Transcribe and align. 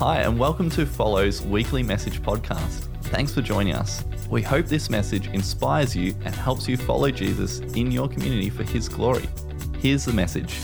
Hi, 0.00 0.20
and 0.20 0.38
welcome 0.38 0.70
to 0.70 0.86
Follow's 0.86 1.42
weekly 1.42 1.82
message 1.82 2.22
podcast. 2.22 2.88
Thanks 3.08 3.34
for 3.34 3.42
joining 3.42 3.74
us. 3.74 4.02
We 4.30 4.40
hope 4.40 4.64
this 4.64 4.88
message 4.88 5.26
inspires 5.26 5.94
you 5.94 6.14
and 6.24 6.34
helps 6.34 6.66
you 6.66 6.78
follow 6.78 7.10
Jesus 7.10 7.58
in 7.76 7.92
your 7.92 8.08
community 8.08 8.48
for 8.48 8.62
his 8.62 8.88
glory. 8.88 9.28
Here's 9.78 10.06
the 10.06 10.14
message. 10.14 10.58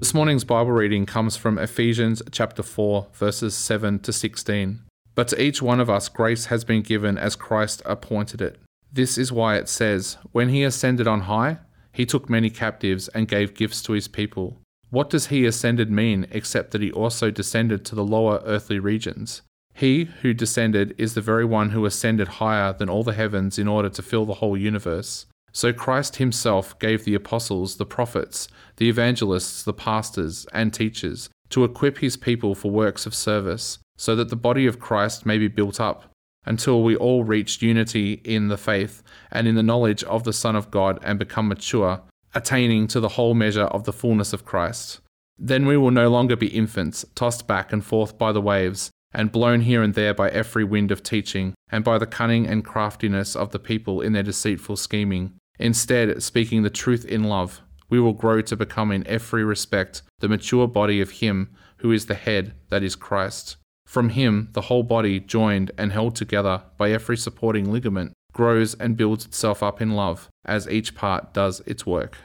This 0.00 0.12
morning's 0.12 0.44
Bible 0.44 0.72
reading 0.72 1.06
comes 1.06 1.38
from 1.38 1.56
Ephesians 1.56 2.20
chapter 2.30 2.62
4, 2.62 3.06
verses 3.14 3.54
7 3.54 4.00
to 4.00 4.12
16. 4.12 4.80
But 5.14 5.28
to 5.28 5.42
each 5.42 5.62
one 5.62 5.80
of 5.80 5.88
us 5.88 6.10
grace 6.10 6.44
has 6.44 6.62
been 6.62 6.82
given 6.82 7.16
as 7.16 7.36
Christ 7.36 7.80
appointed 7.86 8.42
it. 8.42 8.58
This 8.92 9.16
is 9.16 9.32
why 9.32 9.56
it 9.56 9.66
says, 9.66 10.18
When 10.30 10.50
he 10.50 10.62
ascended 10.62 11.08
on 11.08 11.22
high, 11.22 11.56
he 11.90 12.04
took 12.04 12.28
many 12.28 12.50
captives 12.50 13.08
and 13.08 13.26
gave 13.26 13.54
gifts 13.54 13.80
to 13.84 13.94
his 13.94 14.08
people. 14.08 14.58
What 14.94 15.10
does 15.10 15.26
he 15.26 15.44
ascended 15.44 15.90
mean 15.90 16.28
except 16.30 16.70
that 16.70 16.80
he 16.80 16.92
also 16.92 17.28
descended 17.28 17.84
to 17.84 17.96
the 17.96 18.04
lower 18.04 18.40
earthly 18.46 18.78
regions? 18.78 19.42
He 19.74 20.04
who 20.22 20.32
descended 20.32 20.94
is 20.96 21.14
the 21.14 21.20
very 21.20 21.44
one 21.44 21.70
who 21.70 21.84
ascended 21.84 22.28
higher 22.28 22.72
than 22.72 22.88
all 22.88 23.02
the 23.02 23.12
heavens 23.12 23.58
in 23.58 23.66
order 23.66 23.88
to 23.88 24.02
fill 24.02 24.24
the 24.24 24.34
whole 24.34 24.56
universe. 24.56 25.26
So 25.50 25.72
Christ 25.72 26.18
himself 26.18 26.78
gave 26.78 27.04
the 27.04 27.16
apostles, 27.16 27.76
the 27.76 27.84
prophets, 27.84 28.46
the 28.76 28.88
evangelists, 28.88 29.64
the 29.64 29.72
pastors, 29.72 30.46
and 30.52 30.72
teachers 30.72 31.28
to 31.48 31.64
equip 31.64 31.98
his 31.98 32.16
people 32.16 32.54
for 32.54 32.70
works 32.70 33.04
of 33.04 33.16
service, 33.16 33.80
so 33.98 34.14
that 34.14 34.28
the 34.28 34.36
body 34.36 34.64
of 34.64 34.78
Christ 34.78 35.26
may 35.26 35.38
be 35.38 35.48
built 35.48 35.80
up, 35.80 36.04
until 36.46 36.84
we 36.84 36.94
all 36.94 37.24
reach 37.24 37.62
unity 37.62 38.20
in 38.22 38.46
the 38.46 38.56
faith 38.56 39.02
and 39.32 39.48
in 39.48 39.56
the 39.56 39.62
knowledge 39.64 40.04
of 40.04 40.22
the 40.22 40.32
Son 40.32 40.54
of 40.54 40.70
God 40.70 41.00
and 41.02 41.18
become 41.18 41.48
mature, 41.48 42.00
attaining 42.34 42.86
to 42.88 43.00
the 43.00 43.10
whole 43.10 43.34
measure 43.34 43.64
of 43.64 43.84
the 43.84 43.92
fullness 43.92 44.32
of 44.32 44.44
Christ. 44.44 45.00
Then 45.38 45.66
we 45.66 45.76
will 45.76 45.90
no 45.90 46.08
longer 46.08 46.36
be 46.36 46.48
infants, 46.48 47.04
tossed 47.14 47.46
back 47.46 47.72
and 47.72 47.84
forth 47.84 48.18
by 48.18 48.32
the 48.32 48.40
waves, 48.40 48.90
and 49.12 49.32
blown 49.32 49.60
here 49.60 49.82
and 49.82 49.94
there 49.94 50.14
by 50.14 50.28
every 50.30 50.64
wind 50.64 50.90
of 50.90 51.02
teaching, 51.02 51.54
and 51.70 51.84
by 51.84 51.98
the 51.98 52.06
cunning 52.06 52.46
and 52.46 52.64
craftiness 52.64 53.36
of 53.36 53.50
the 53.50 53.58
people 53.58 54.00
in 54.00 54.12
their 54.12 54.22
deceitful 54.22 54.76
scheming. 54.76 55.32
Instead, 55.58 56.22
speaking 56.22 56.62
the 56.62 56.70
truth 56.70 57.04
in 57.04 57.24
love, 57.24 57.60
we 57.88 58.00
will 58.00 58.12
grow 58.12 58.40
to 58.42 58.56
become 58.56 58.90
in 58.90 59.06
every 59.06 59.44
respect 59.44 60.02
the 60.18 60.28
mature 60.28 60.66
body 60.66 61.00
of 61.00 61.10
Him 61.10 61.54
who 61.78 61.92
is 61.92 62.06
the 62.06 62.14
head, 62.14 62.54
that 62.70 62.82
is 62.82 62.96
Christ. 62.96 63.56
From 63.86 64.08
Him, 64.08 64.48
the 64.52 64.62
whole 64.62 64.82
body, 64.82 65.20
joined 65.20 65.70
and 65.76 65.92
held 65.92 66.16
together 66.16 66.62
by 66.78 66.90
every 66.90 67.16
supporting 67.16 67.70
ligament, 67.70 68.12
grows 68.34 68.74
and 68.74 68.96
builds 68.96 69.24
itself 69.24 69.62
up 69.62 69.80
in 69.80 69.92
love 69.92 70.28
as 70.44 70.68
each 70.68 70.94
part 70.94 71.32
does 71.32 71.60
its 71.60 71.86
work. 71.86 72.18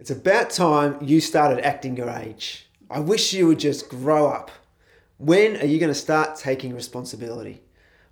It's 0.00 0.10
about 0.10 0.50
time 0.50 0.96
you 1.00 1.20
started 1.20 1.64
acting 1.64 1.96
your 1.96 2.10
age. 2.10 2.66
I 2.90 2.98
wish 3.00 3.32
you 3.32 3.46
would 3.46 3.60
just 3.60 3.88
grow 3.88 4.26
up. 4.26 4.50
When 5.18 5.58
are 5.58 5.66
you 5.66 5.78
going 5.78 5.92
to 5.92 5.94
start 5.94 6.36
taking 6.36 6.74
responsibility? 6.74 7.60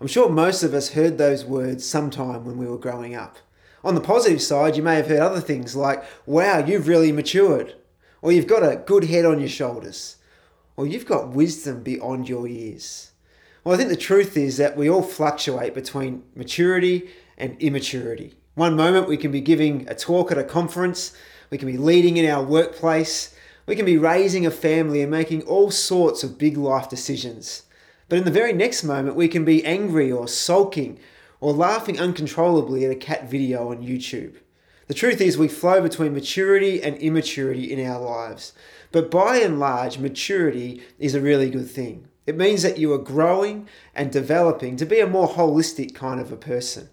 I'm 0.00 0.06
sure 0.06 0.28
most 0.28 0.62
of 0.62 0.74
us 0.74 0.90
heard 0.90 1.18
those 1.18 1.44
words 1.44 1.84
sometime 1.84 2.44
when 2.44 2.58
we 2.58 2.66
were 2.66 2.78
growing 2.78 3.16
up. 3.16 3.38
On 3.82 3.94
the 3.94 4.00
positive 4.00 4.42
side, 4.42 4.76
you 4.76 4.82
may 4.82 4.96
have 4.96 5.06
heard 5.06 5.20
other 5.20 5.40
things 5.40 5.74
like, 5.74 6.04
wow, 6.26 6.58
you've 6.58 6.88
really 6.88 7.10
matured, 7.10 7.74
or 8.22 8.30
you've 8.30 8.46
got 8.46 8.62
a 8.62 8.76
good 8.76 9.04
head 9.04 9.24
on 9.24 9.40
your 9.40 9.48
shoulders, 9.48 10.16
or 10.76 10.86
you've 10.86 11.06
got 11.06 11.30
wisdom 11.30 11.82
beyond 11.82 12.28
your 12.28 12.46
years. 12.46 13.07
Well, 13.68 13.74
I 13.74 13.78
think 13.80 13.90
the 13.90 13.96
truth 13.96 14.34
is 14.38 14.56
that 14.56 14.78
we 14.78 14.88
all 14.88 15.02
fluctuate 15.02 15.74
between 15.74 16.22
maturity 16.34 17.10
and 17.36 17.54
immaturity. 17.60 18.32
One 18.54 18.74
moment 18.74 19.08
we 19.08 19.18
can 19.18 19.30
be 19.30 19.42
giving 19.42 19.86
a 19.90 19.94
talk 19.94 20.32
at 20.32 20.38
a 20.38 20.42
conference, 20.42 21.12
we 21.50 21.58
can 21.58 21.70
be 21.70 21.76
leading 21.76 22.16
in 22.16 22.24
our 22.30 22.42
workplace, 22.42 23.34
we 23.66 23.76
can 23.76 23.84
be 23.84 23.98
raising 23.98 24.46
a 24.46 24.50
family 24.50 25.02
and 25.02 25.10
making 25.10 25.42
all 25.42 25.70
sorts 25.70 26.24
of 26.24 26.38
big 26.38 26.56
life 26.56 26.88
decisions. 26.88 27.64
But 28.08 28.16
in 28.16 28.24
the 28.24 28.30
very 28.30 28.54
next 28.54 28.84
moment, 28.84 29.16
we 29.16 29.28
can 29.28 29.44
be 29.44 29.62
angry 29.66 30.10
or 30.10 30.28
sulking 30.28 30.98
or 31.38 31.52
laughing 31.52 32.00
uncontrollably 32.00 32.86
at 32.86 32.90
a 32.90 32.96
cat 32.96 33.28
video 33.30 33.68
on 33.70 33.86
YouTube. 33.86 34.36
The 34.86 34.94
truth 34.94 35.20
is, 35.20 35.36
we 35.36 35.46
flow 35.46 35.82
between 35.82 36.14
maturity 36.14 36.82
and 36.82 36.96
immaturity 36.96 37.70
in 37.70 37.86
our 37.86 38.00
lives. 38.00 38.54
But 38.92 39.10
by 39.10 39.40
and 39.40 39.60
large, 39.60 39.98
maturity 39.98 40.80
is 40.98 41.14
a 41.14 41.20
really 41.20 41.50
good 41.50 41.68
thing. 41.68 42.07
It 42.28 42.36
means 42.36 42.60
that 42.60 42.76
you 42.76 42.92
are 42.92 42.98
growing 42.98 43.70
and 43.94 44.12
developing 44.12 44.76
to 44.76 44.84
be 44.84 45.00
a 45.00 45.06
more 45.06 45.26
holistic 45.26 45.94
kind 45.94 46.20
of 46.20 46.30
a 46.30 46.36
person. 46.36 46.90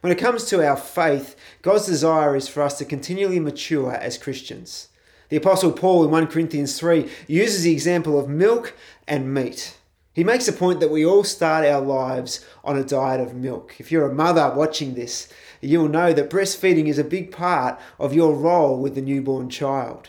When 0.00 0.10
it 0.10 0.18
comes 0.18 0.46
to 0.46 0.66
our 0.66 0.74
faith, 0.74 1.36
God's 1.60 1.84
desire 1.84 2.34
is 2.34 2.48
for 2.48 2.62
us 2.62 2.78
to 2.78 2.86
continually 2.86 3.40
mature 3.40 3.92
as 3.92 4.16
Christians. 4.16 4.88
The 5.28 5.36
Apostle 5.36 5.72
Paul 5.72 6.02
in 6.02 6.10
1 6.10 6.28
Corinthians 6.28 6.78
3 6.78 7.10
uses 7.26 7.62
the 7.62 7.72
example 7.72 8.18
of 8.18 8.30
milk 8.30 8.74
and 9.06 9.34
meat. 9.34 9.76
He 10.14 10.24
makes 10.24 10.46
the 10.46 10.52
point 10.52 10.80
that 10.80 10.90
we 10.90 11.04
all 11.04 11.24
start 11.24 11.66
our 11.66 11.82
lives 11.82 12.42
on 12.64 12.78
a 12.78 12.82
diet 12.82 13.20
of 13.20 13.34
milk. 13.34 13.74
If 13.78 13.92
you're 13.92 14.10
a 14.10 14.14
mother 14.14 14.50
watching 14.56 14.94
this, 14.94 15.30
you'll 15.60 15.90
know 15.90 16.14
that 16.14 16.30
breastfeeding 16.30 16.86
is 16.86 16.98
a 16.98 17.04
big 17.04 17.32
part 17.32 17.78
of 17.98 18.14
your 18.14 18.34
role 18.34 18.80
with 18.80 18.94
the 18.94 19.02
newborn 19.02 19.50
child. 19.50 20.08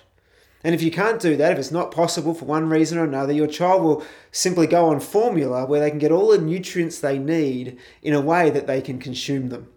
And 0.63 0.75
if 0.75 0.81
you 0.81 0.91
can't 0.91 1.21
do 1.21 1.37
that, 1.37 1.53
if 1.53 1.57
it's 1.57 1.71
not 1.71 1.91
possible 1.91 2.33
for 2.33 2.45
one 2.45 2.69
reason 2.69 2.97
or 2.97 3.05
another, 3.05 3.31
your 3.31 3.47
child 3.47 3.81
will 3.81 4.05
simply 4.31 4.67
go 4.67 4.87
on 4.87 4.99
formula 4.99 5.65
where 5.65 5.79
they 5.79 5.89
can 5.89 5.99
get 5.99 6.11
all 6.11 6.29
the 6.29 6.37
nutrients 6.37 6.99
they 6.99 7.17
need 7.17 7.77
in 8.01 8.13
a 8.13 8.21
way 8.21 8.49
that 8.49 8.67
they 8.67 8.81
can 8.81 8.99
consume 8.99 9.49
them. 9.49 9.69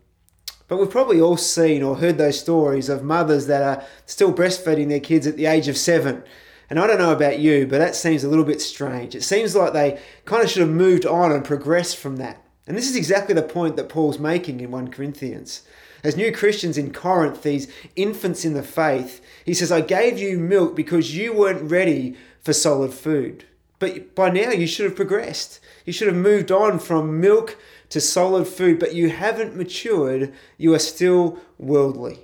But 0.66 0.78
we've 0.78 0.90
probably 0.90 1.20
all 1.20 1.36
seen 1.36 1.82
or 1.82 1.96
heard 1.96 2.18
those 2.18 2.40
stories 2.40 2.88
of 2.88 3.04
mothers 3.04 3.46
that 3.46 3.62
are 3.62 3.84
still 4.06 4.32
breastfeeding 4.32 4.88
their 4.88 5.00
kids 5.00 5.26
at 5.26 5.36
the 5.36 5.46
age 5.46 5.68
of 5.68 5.76
seven. 5.76 6.24
And 6.68 6.80
I 6.80 6.86
don't 6.86 6.98
know 6.98 7.12
about 7.12 7.38
you, 7.38 7.66
but 7.66 7.78
that 7.78 7.94
seems 7.94 8.24
a 8.24 8.28
little 8.28 8.44
bit 8.44 8.60
strange. 8.60 9.14
It 9.14 9.22
seems 9.22 9.54
like 9.54 9.74
they 9.74 10.00
kind 10.24 10.42
of 10.42 10.50
should 10.50 10.62
have 10.62 10.70
moved 10.70 11.04
on 11.04 11.30
and 11.30 11.44
progressed 11.44 11.98
from 11.98 12.16
that. 12.16 12.42
And 12.66 12.76
this 12.76 12.88
is 12.88 12.96
exactly 12.96 13.34
the 13.34 13.42
point 13.42 13.76
that 13.76 13.88
Paul's 13.88 14.18
making 14.18 14.60
in 14.60 14.70
1 14.70 14.88
Corinthians. 14.88 15.62
As 16.04 16.16
new 16.16 16.32
Christians 16.32 16.76
in 16.76 16.92
Corinth, 16.92 17.42
these 17.42 17.68
infants 17.94 18.44
in 18.44 18.54
the 18.54 18.62
faith, 18.62 19.20
he 19.44 19.54
says, 19.54 19.70
I 19.70 19.80
gave 19.80 20.18
you 20.18 20.38
milk 20.38 20.74
because 20.74 21.16
you 21.16 21.32
weren't 21.32 21.70
ready 21.70 22.16
for 22.40 22.52
solid 22.52 22.92
food. 22.92 23.44
But 23.78 24.14
by 24.14 24.30
now 24.30 24.50
you 24.50 24.66
should 24.66 24.84
have 24.84 24.96
progressed. 24.96 25.60
You 25.84 25.92
should 25.92 26.08
have 26.08 26.16
moved 26.16 26.50
on 26.50 26.78
from 26.78 27.20
milk 27.20 27.56
to 27.90 28.00
solid 28.00 28.46
food, 28.46 28.78
but 28.78 28.94
you 28.94 29.10
haven't 29.10 29.56
matured, 29.56 30.32
you 30.56 30.72
are 30.74 30.78
still 30.78 31.38
worldly. 31.58 32.20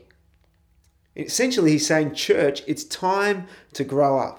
Essentially, 1.15 1.73
he's 1.73 1.87
saying, 1.87 2.15
Church, 2.15 2.63
it's 2.67 2.85
time 2.85 3.47
to 3.73 3.85
grow 3.85 4.19
up. 4.19 4.39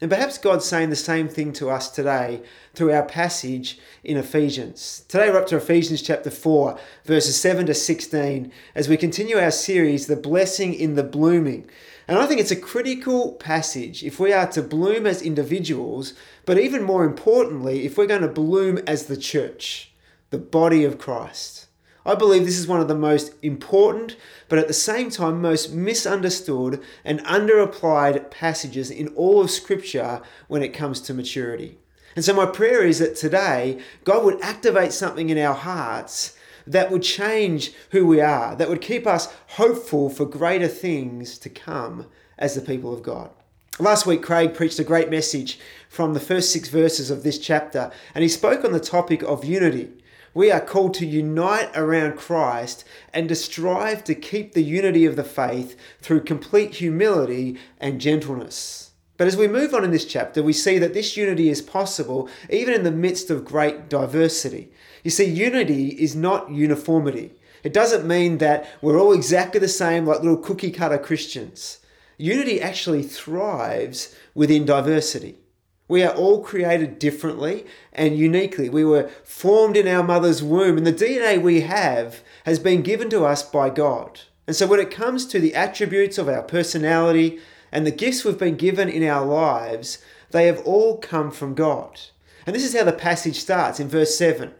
And 0.00 0.10
perhaps 0.10 0.38
God's 0.38 0.64
saying 0.64 0.88
the 0.88 0.96
same 0.96 1.28
thing 1.28 1.52
to 1.54 1.68
us 1.68 1.90
today 1.90 2.40
through 2.72 2.90
our 2.92 3.04
passage 3.04 3.78
in 4.02 4.16
Ephesians. 4.16 5.04
Today 5.08 5.28
we're 5.28 5.38
up 5.38 5.46
to 5.48 5.58
Ephesians 5.58 6.00
chapter 6.00 6.30
4, 6.30 6.78
verses 7.04 7.38
7 7.38 7.66
to 7.66 7.74
16, 7.74 8.50
as 8.74 8.88
we 8.88 8.96
continue 8.96 9.36
our 9.36 9.50
series, 9.50 10.06
The 10.06 10.16
Blessing 10.16 10.72
in 10.72 10.94
the 10.94 11.02
Blooming. 11.02 11.68
And 12.08 12.16
I 12.16 12.24
think 12.24 12.40
it's 12.40 12.50
a 12.50 12.56
critical 12.56 13.32
passage 13.32 14.02
if 14.02 14.18
we 14.18 14.32
are 14.32 14.46
to 14.52 14.62
bloom 14.62 15.06
as 15.06 15.20
individuals, 15.20 16.14
but 16.46 16.58
even 16.58 16.82
more 16.82 17.04
importantly, 17.04 17.84
if 17.84 17.98
we're 17.98 18.06
going 18.06 18.22
to 18.22 18.28
bloom 18.28 18.78
as 18.86 19.04
the 19.04 19.18
church 19.18 19.92
the 20.30 20.38
body 20.38 20.84
of 20.84 20.96
Christ. 20.96 21.66
I 22.10 22.16
believe 22.16 22.44
this 22.44 22.58
is 22.58 22.66
one 22.66 22.80
of 22.80 22.88
the 22.88 22.96
most 22.96 23.34
important, 23.40 24.16
but 24.48 24.58
at 24.58 24.66
the 24.66 24.74
same 24.74 25.10
time, 25.10 25.40
most 25.40 25.72
misunderstood 25.72 26.82
and 27.04 27.24
underapplied 27.24 28.32
passages 28.32 28.90
in 28.90 29.14
all 29.14 29.40
of 29.40 29.48
Scripture 29.48 30.20
when 30.48 30.60
it 30.60 30.74
comes 30.74 31.00
to 31.02 31.14
maturity. 31.14 31.78
And 32.16 32.24
so, 32.24 32.34
my 32.34 32.46
prayer 32.46 32.84
is 32.84 32.98
that 32.98 33.14
today, 33.14 33.78
God 34.02 34.24
would 34.24 34.42
activate 34.42 34.92
something 34.92 35.30
in 35.30 35.38
our 35.38 35.54
hearts 35.54 36.36
that 36.66 36.90
would 36.90 37.04
change 37.04 37.74
who 37.92 38.04
we 38.04 38.20
are, 38.20 38.56
that 38.56 38.68
would 38.68 38.80
keep 38.80 39.06
us 39.06 39.32
hopeful 39.50 40.10
for 40.10 40.26
greater 40.26 40.66
things 40.66 41.38
to 41.38 41.48
come 41.48 42.06
as 42.36 42.56
the 42.56 42.60
people 42.60 42.92
of 42.92 43.04
God. 43.04 43.30
Last 43.78 44.04
week, 44.04 44.20
Craig 44.20 44.52
preached 44.54 44.80
a 44.80 44.84
great 44.84 45.10
message 45.10 45.60
from 45.88 46.14
the 46.14 46.18
first 46.18 46.52
six 46.52 46.70
verses 46.70 47.08
of 47.08 47.22
this 47.22 47.38
chapter, 47.38 47.92
and 48.16 48.22
he 48.22 48.28
spoke 48.28 48.64
on 48.64 48.72
the 48.72 48.80
topic 48.80 49.22
of 49.22 49.44
unity. 49.44 49.90
We 50.32 50.52
are 50.52 50.60
called 50.60 50.94
to 50.94 51.06
unite 51.06 51.70
around 51.74 52.16
Christ 52.16 52.84
and 53.12 53.28
to 53.28 53.34
strive 53.34 54.04
to 54.04 54.14
keep 54.14 54.52
the 54.52 54.62
unity 54.62 55.04
of 55.04 55.16
the 55.16 55.24
faith 55.24 55.76
through 56.00 56.22
complete 56.22 56.76
humility 56.76 57.58
and 57.78 58.00
gentleness. 58.00 58.92
But 59.16 59.26
as 59.26 59.36
we 59.36 59.48
move 59.48 59.74
on 59.74 59.84
in 59.84 59.90
this 59.90 60.04
chapter, 60.04 60.42
we 60.42 60.52
see 60.52 60.78
that 60.78 60.94
this 60.94 61.16
unity 61.16 61.50
is 61.50 61.60
possible 61.60 62.28
even 62.48 62.74
in 62.74 62.84
the 62.84 62.92
midst 62.92 63.28
of 63.28 63.44
great 63.44 63.88
diversity. 63.88 64.70
You 65.02 65.10
see, 65.10 65.24
unity 65.24 65.88
is 65.88 66.14
not 66.14 66.50
uniformity. 66.50 67.32
It 67.64 67.72
doesn't 67.72 68.06
mean 68.06 68.38
that 68.38 68.68
we're 68.80 69.00
all 69.00 69.12
exactly 69.12 69.60
the 69.60 69.68
same, 69.68 70.06
like 70.06 70.20
little 70.20 70.38
cookie 70.38 70.70
cutter 70.70 70.96
Christians. 70.96 71.78
Unity 72.16 72.60
actually 72.60 73.02
thrives 73.02 74.14
within 74.34 74.64
diversity. 74.64 75.38
We 75.90 76.04
are 76.04 76.14
all 76.14 76.40
created 76.40 77.00
differently 77.00 77.66
and 77.92 78.16
uniquely. 78.16 78.68
We 78.68 78.84
were 78.84 79.10
formed 79.24 79.76
in 79.76 79.88
our 79.88 80.04
mother's 80.04 80.40
womb, 80.40 80.78
and 80.78 80.86
the 80.86 80.92
DNA 80.92 81.42
we 81.42 81.62
have 81.62 82.22
has 82.44 82.60
been 82.60 82.82
given 82.82 83.10
to 83.10 83.24
us 83.24 83.42
by 83.42 83.70
God. 83.70 84.20
And 84.46 84.54
so, 84.54 84.68
when 84.68 84.78
it 84.78 84.92
comes 84.92 85.26
to 85.26 85.40
the 85.40 85.52
attributes 85.52 86.16
of 86.16 86.28
our 86.28 86.44
personality, 86.44 87.40
and 87.72 87.84
the 87.84 87.90
gifts 87.90 88.24
we've 88.24 88.38
been 88.38 88.54
given 88.54 88.88
in 88.88 89.02
our 89.02 89.26
lives, 89.26 89.98
they 90.30 90.46
have 90.46 90.60
all 90.60 90.98
come 90.98 91.32
from 91.32 91.54
God. 91.54 92.00
And 92.46 92.54
this 92.54 92.64
is 92.64 92.78
how 92.78 92.84
the 92.84 92.92
passage 92.92 93.40
starts 93.40 93.80
in 93.80 93.88
verse 93.88 94.16
7. 94.16 94.54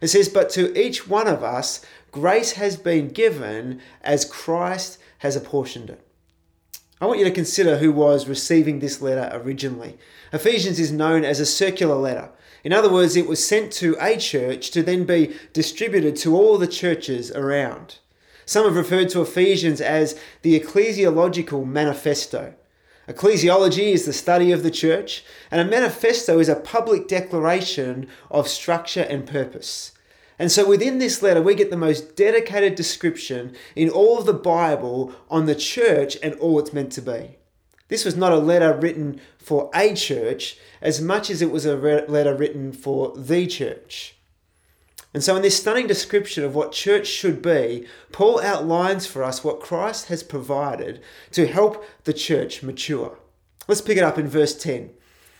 It 0.00 0.06
says, 0.06 0.28
But 0.28 0.50
to 0.50 0.72
each 0.80 1.08
one 1.08 1.26
of 1.26 1.42
us, 1.42 1.84
grace 2.12 2.52
has 2.52 2.76
been 2.76 3.08
given 3.08 3.80
as 4.02 4.24
Christ 4.24 5.00
has 5.18 5.34
apportioned 5.34 5.90
it. 5.90 6.05
I 6.98 7.04
want 7.04 7.18
you 7.18 7.26
to 7.26 7.30
consider 7.30 7.76
who 7.76 7.92
was 7.92 8.26
receiving 8.26 8.78
this 8.78 9.02
letter 9.02 9.30
originally. 9.36 9.98
Ephesians 10.32 10.80
is 10.80 10.90
known 10.90 11.26
as 11.26 11.38
a 11.38 11.44
circular 11.44 11.94
letter. 11.94 12.30
In 12.64 12.72
other 12.72 12.90
words, 12.90 13.16
it 13.16 13.28
was 13.28 13.46
sent 13.46 13.70
to 13.74 13.96
a 14.00 14.16
church 14.16 14.70
to 14.70 14.82
then 14.82 15.04
be 15.04 15.36
distributed 15.52 16.16
to 16.16 16.34
all 16.34 16.56
the 16.56 16.66
churches 16.66 17.30
around. 17.32 17.98
Some 18.46 18.64
have 18.64 18.76
referred 18.76 19.10
to 19.10 19.20
Ephesians 19.20 19.82
as 19.82 20.18
the 20.40 20.58
ecclesiological 20.58 21.66
manifesto. 21.66 22.54
Ecclesiology 23.06 23.92
is 23.92 24.06
the 24.06 24.14
study 24.14 24.50
of 24.50 24.62
the 24.62 24.70
church, 24.70 25.22
and 25.50 25.60
a 25.60 25.70
manifesto 25.70 26.38
is 26.38 26.48
a 26.48 26.56
public 26.56 27.08
declaration 27.08 28.08
of 28.30 28.48
structure 28.48 29.02
and 29.02 29.26
purpose. 29.26 29.92
And 30.38 30.52
so 30.52 30.68
within 30.68 30.98
this 30.98 31.22
letter, 31.22 31.40
we 31.40 31.54
get 31.54 31.70
the 31.70 31.76
most 31.76 32.14
dedicated 32.14 32.74
description 32.74 33.54
in 33.74 33.88
all 33.88 34.18
of 34.18 34.26
the 34.26 34.34
Bible 34.34 35.14
on 35.30 35.46
the 35.46 35.54
church 35.54 36.16
and 36.22 36.34
all 36.34 36.58
it's 36.58 36.72
meant 36.72 36.92
to 36.92 37.02
be. 37.02 37.36
This 37.88 38.04
was 38.04 38.16
not 38.16 38.32
a 38.32 38.38
letter 38.38 38.76
written 38.76 39.20
for 39.38 39.70
a 39.74 39.94
church 39.94 40.58
as 40.82 41.00
much 41.00 41.30
as 41.30 41.40
it 41.40 41.50
was 41.50 41.64
a 41.64 41.76
letter 41.76 42.34
written 42.34 42.72
for 42.72 43.16
the 43.16 43.46
church. 43.46 44.16
And 45.14 45.24
so, 45.24 45.36
in 45.36 45.40
this 45.42 45.56
stunning 45.56 45.86
description 45.86 46.44
of 46.44 46.54
what 46.54 46.72
church 46.72 47.06
should 47.06 47.40
be, 47.40 47.86
Paul 48.12 48.42
outlines 48.42 49.06
for 49.06 49.24
us 49.24 49.42
what 49.42 49.60
Christ 49.60 50.08
has 50.08 50.22
provided 50.22 51.00
to 51.30 51.46
help 51.46 51.84
the 52.04 52.12
church 52.12 52.62
mature. 52.62 53.18
Let's 53.66 53.80
pick 53.80 53.96
it 53.96 54.04
up 54.04 54.18
in 54.18 54.28
verse 54.28 54.54
10. 54.54 54.90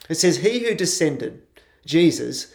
It 0.09 0.15
says, 0.15 0.39
He 0.39 0.61
who 0.61 0.75
descended, 0.75 1.43
Jesus, 1.85 2.55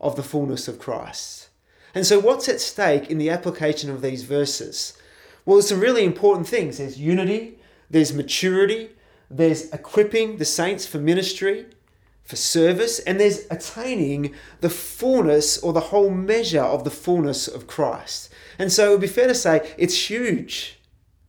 of 0.00 0.16
the 0.16 0.22
fullness 0.22 0.66
of 0.68 0.78
Christ. 0.78 1.48
And 1.94 2.06
so, 2.06 2.18
what's 2.18 2.48
at 2.48 2.60
stake 2.60 3.10
in 3.10 3.18
the 3.18 3.30
application 3.30 3.90
of 3.90 4.02
these 4.02 4.22
verses? 4.22 4.96
Well, 5.44 5.56
there's 5.56 5.68
some 5.68 5.80
really 5.80 6.04
important 6.04 6.46
things. 6.46 6.78
There's 6.78 7.00
unity, 7.00 7.58
there's 7.90 8.12
maturity, 8.12 8.90
there's 9.30 9.70
equipping 9.72 10.36
the 10.36 10.44
saints 10.44 10.86
for 10.86 10.98
ministry, 10.98 11.66
for 12.22 12.36
service, 12.36 13.00
and 13.00 13.18
there's 13.18 13.46
attaining 13.50 14.34
the 14.60 14.70
fullness 14.70 15.58
or 15.58 15.72
the 15.72 15.80
whole 15.80 16.10
measure 16.10 16.62
of 16.62 16.84
the 16.84 16.90
fullness 16.90 17.48
of 17.48 17.66
Christ. 17.66 18.30
And 18.58 18.72
so, 18.72 18.88
it 18.88 18.90
would 18.92 19.00
be 19.00 19.06
fair 19.08 19.28
to 19.28 19.34
say 19.34 19.74
it's 19.76 20.10
huge. 20.10 20.78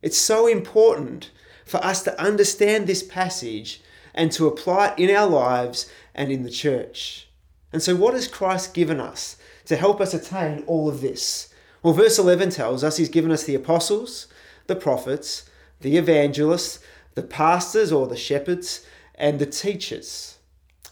It's 0.00 0.18
so 0.18 0.46
important 0.46 1.30
for 1.64 1.84
us 1.84 2.02
to 2.04 2.20
understand 2.20 2.86
this 2.86 3.02
passage 3.02 3.82
and 4.14 4.30
to 4.32 4.46
apply 4.46 4.88
it 4.88 4.98
in 4.98 5.14
our 5.14 5.26
lives 5.26 5.90
and 6.14 6.30
in 6.30 6.42
the 6.42 6.50
church. 6.50 7.28
And 7.72 7.82
so, 7.82 7.96
what 7.96 8.14
has 8.14 8.28
Christ 8.28 8.74
given 8.74 9.00
us 9.00 9.36
to 9.66 9.76
help 9.76 10.00
us 10.00 10.14
attain 10.14 10.64
all 10.66 10.88
of 10.88 11.00
this? 11.00 11.52
Well, 11.82 11.94
verse 11.94 12.18
11 12.18 12.50
tells 12.50 12.84
us 12.84 12.96
He's 12.96 13.08
given 13.08 13.32
us 13.32 13.44
the 13.44 13.54
apostles, 13.54 14.26
the 14.66 14.76
prophets, 14.76 15.48
the 15.80 15.96
evangelists, 15.96 16.78
the 17.14 17.22
pastors 17.22 17.92
or 17.92 18.06
the 18.06 18.16
shepherds, 18.16 18.86
and 19.14 19.38
the 19.38 19.46
teachers. 19.46 20.38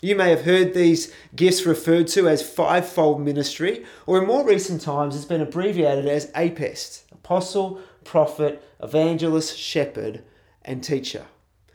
You 0.02 0.16
may 0.16 0.30
have 0.30 0.42
heard 0.42 0.72
these 0.72 1.12
gifts 1.36 1.66
referred 1.66 2.06
to 2.08 2.28
as 2.28 2.48
fivefold 2.48 3.20
ministry, 3.20 3.84
or 4.06 4.18
in 4.18 4.26
more 4.26 4.46
recent 4.46 4.80
times, 4.80 5.14
it's 5.14 5.26
been 5.26 5.42
abbreviated 5.42 6.06
as 6.06 6.30
APEST 6.34 7.04
apostle, 7.12 7.80
prophet, 8.02 8.62
evangelist, 8.82 9.56
shepherd, 9.56 10.22
and 10.64 10.82
teacher. 10.82 11.26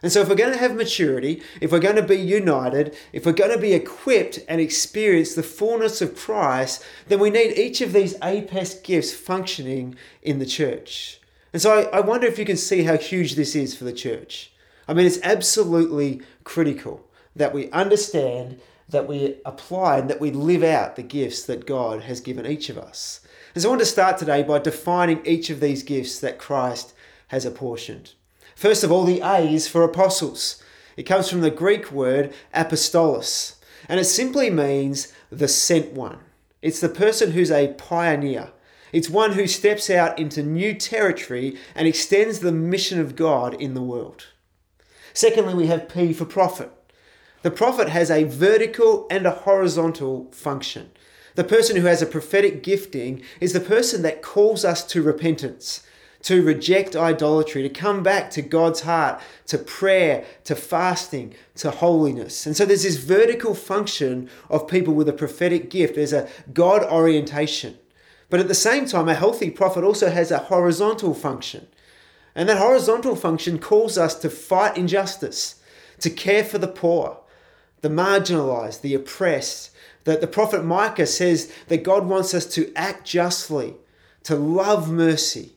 And 0.06 0.12
so, 0.12 0.22
if 0.22 0.30
we're 0.30 0.36
going 0.36 0.54
to 0.54 0.60
have 0.60 0.76
maturity, 0.76 1.42
if 1.62 1.72
we're 1.72 1.80
going 1.80 1.96
to 1.96 2.04
be 2.04 2.18
united, 2.18 2.96
if 3.12 3.26
we're 3.26 3.32
going 3.32 3.50
to 3.50 3.58
be 3.58 3.74
equipped 3.74 4.38
and 4.48 4.62
experience 4.62 5.34
the 5.34 5.42
fullness 5.42 6.00
of 6.00 6.16
Christ, 6.16 6.86
then 7.08 7.18
we 7.20 7.32
need 7.32 7.58
each 7.58 7.82
of 7.82 7.92
these 7.92 8.14
APEST 8.20 8.84
gifts 8.84 9.14
functioning 9.14 9.96
in 10.22 10.38
the 10.38 10.46
church. 10.46 11.20
And 11.54 11.60
so, 11.60 11.90
I, 11.92 11.98
I 11.98 12.00
wonder 12.02 12.28
if 12.28 12.38
you 12.38 12.46
can 12.46 12.56
see 12.56 12.84
how 12.84 12.98
huge 12.98 13.34
this 13.34 13.56
is 13.56 13.76
for 13.76 13.84
the 13.84 13.92
church. 13.92 14.52
I 14.88 14.94
mean, 14.94 15.08
it's 15.08 15.18
absolutely 15.24 16.22
critical 16.44 17.04
that 17.36 17.52
we 17.52 17.72
understand, 17.72 18.62
that 18.88 19.08
we 19.08 19.38
apply, 19.44 19.98
and 19.98 20.10
that 20.12 20.22
we 20.22 20.30
live 20.30 20.62
out 20.62 20.98
the 20.98 21.02
gifts 21.02 21.48
that 21.48 21.66
God 21.66 22.04
has 22.04 22.22
given 22.22 22.46
each 22.46 22.70
of 22.70 22.78
us. 22.78 23.22
And 23.56 23.64
so, 23.64 23.70
I 23.70 23.72
want 23.72 23.82
to 23.82 23.88
start 23.88 24.20
today 24.20 24.44
by 24.44 24.60
defining 24.60 25.26
each 25.26 25.50
of 25.50 25.62
these 25.62 25.82
gifts 25.82 26.20
that 26.20 26.38
Christ 26.38 26.94
has 27.30 27.44
apportioned. 27.44 28.12
First 28.56 28.84
of 28.84 28.92
all, 28.92 29.04
the 29.04 29.20
A 29.20 29.40
is 29.54 29.68
for 29.68 29.84
apostles. 29.84 30.64
It 30.96 31.04
comes 31.04 31.30
from 31.30 31.42
the 31.42 31.52
Greek 31.52 31.92
word 31.92 32.34
apostolos, 32.54 33.56
and 33.90 34.00
it 34.00 34.06
simply 34.06 34.50
means 34.50 35.12
the 35.30 35.50
sent 35.50 35.92
one. 35.92 36.20
It's 36.62 36.80
the 36.80 36.90
person 36.90 37.32
who's 37.32 37.52
a 37.52 37.74
pioneer. 37.74 38.52
It's 38.94 39.10
one 39.10 39.34
who 39.34 39.46
steps 39.46 39.90
out 39.90 40.18
into 40.18 40.42
new 40.42 40.74
territory 40.74 41.58
and 41.76 41.86
extends 41.86 42.40
the 42.40 42.54
mission 42.54 43.00
of 43.00 43.18
God 43.18 43.54
in 43.54 43.74
the 43.74 43.82
world. 43.82 44.28
Secondly, 45.14 45.54
we 45.54 45.68
have 45.68 45.90
P 45.90 46.14
for 46.14 46.26
prophet. 46.26 46.72
The 47.42 47.52
prophet 47.52 47.90
has 47.90 48.10
a 48.10 48.24
vertical 48.24 49.06
and 49.12 49.26
a 49.26 49.32
horizontal 49.32 50.32
function. 50.32 50.92
The 51.36 51.44
person 51.44 51.76
who 51.76 51.86
has 51.88 52.02
a 52.02 52.08
prophetic 52.08 52.64
gifting 52.64 53.22
is 53.42 53.52
the 53.52 53.60
person 53.60 54.02
that 54.04 54.22
calls 54.22 54.64
us 54.64 54.86
to 54.88 55.02
repentance, 55.02 55.85
to 56.26 56.42
reject 56.42 56.96
idolatry, 56.96 57.62
to 57.62 57.70
come 57.70 58.02
back 58.02 58.32
to 58.32 58.42
God's 58.42 58.82
heart, 58.82 59.22
to 59.46 59.60
prayer, 59.60 60.26
to 60.44 60.56
fasting, 60.56 61.36
to 61.54 61.70
holiness. 61.70 62.48
And 62.48 62.58
so 62.58 62.66
there's 62.66 62.82
this 62.82 62.98
vertical 62.98 63.54
function 63.54 64.28
of 64.50 64.68
people 64.68 64.96
with 64.96 65.08
a 65.08 65.14
prophetic 65.14 65.70
gift. 65.70 65.94
There's 65.94 66.14
a 66.14 66.28
God 66.52 66.84
orientation. 66.84 67.78
But 68.32 68.40
at 68.40 68.48
the 68.48 68.56
same 68.56 68.88
time, 68.88 69.08
a 69.08 69.14
healthy 69.14 69.52
prophet 69.52 69.84
also 69.84 70.10
has 70.10 70.32
a 70.32 70.40
horizontal 70.40 71.14
function. 71.14 71.68
And 72.34 72.50
that 72.50 72.58
horizontal 72.58 73.16
function 73.16 73.60
calls 73.60 73.96
us 73.96 74.16
to 74.16 74.30
fight 74.32 74.78
injustice, 74.78 75.62
to 76.00 76.10
care 76.10 76.44
for 76.44 76.58
the 76.58 76.68
poor, 76.68 77.20
the 77.82 77.90
marginalized, 77.90 78.82
the 78.82 78.96
oppressed. 78.96 79.70
That 80.06 80.22
the 80.22 80.28
prophet 80.28 80.66
Micah 80.66 81.06
says 81.06 81.54
that 81.68 81.84
God 81.84 82.08
wants 82.08 82.34
us 82.34 82.48
to 82.56 82.74
act 82.76 83.06
justly, 83.06 83.76
to 84.24 84.36
love 84.36 84.92
mercy, 84.92 85.55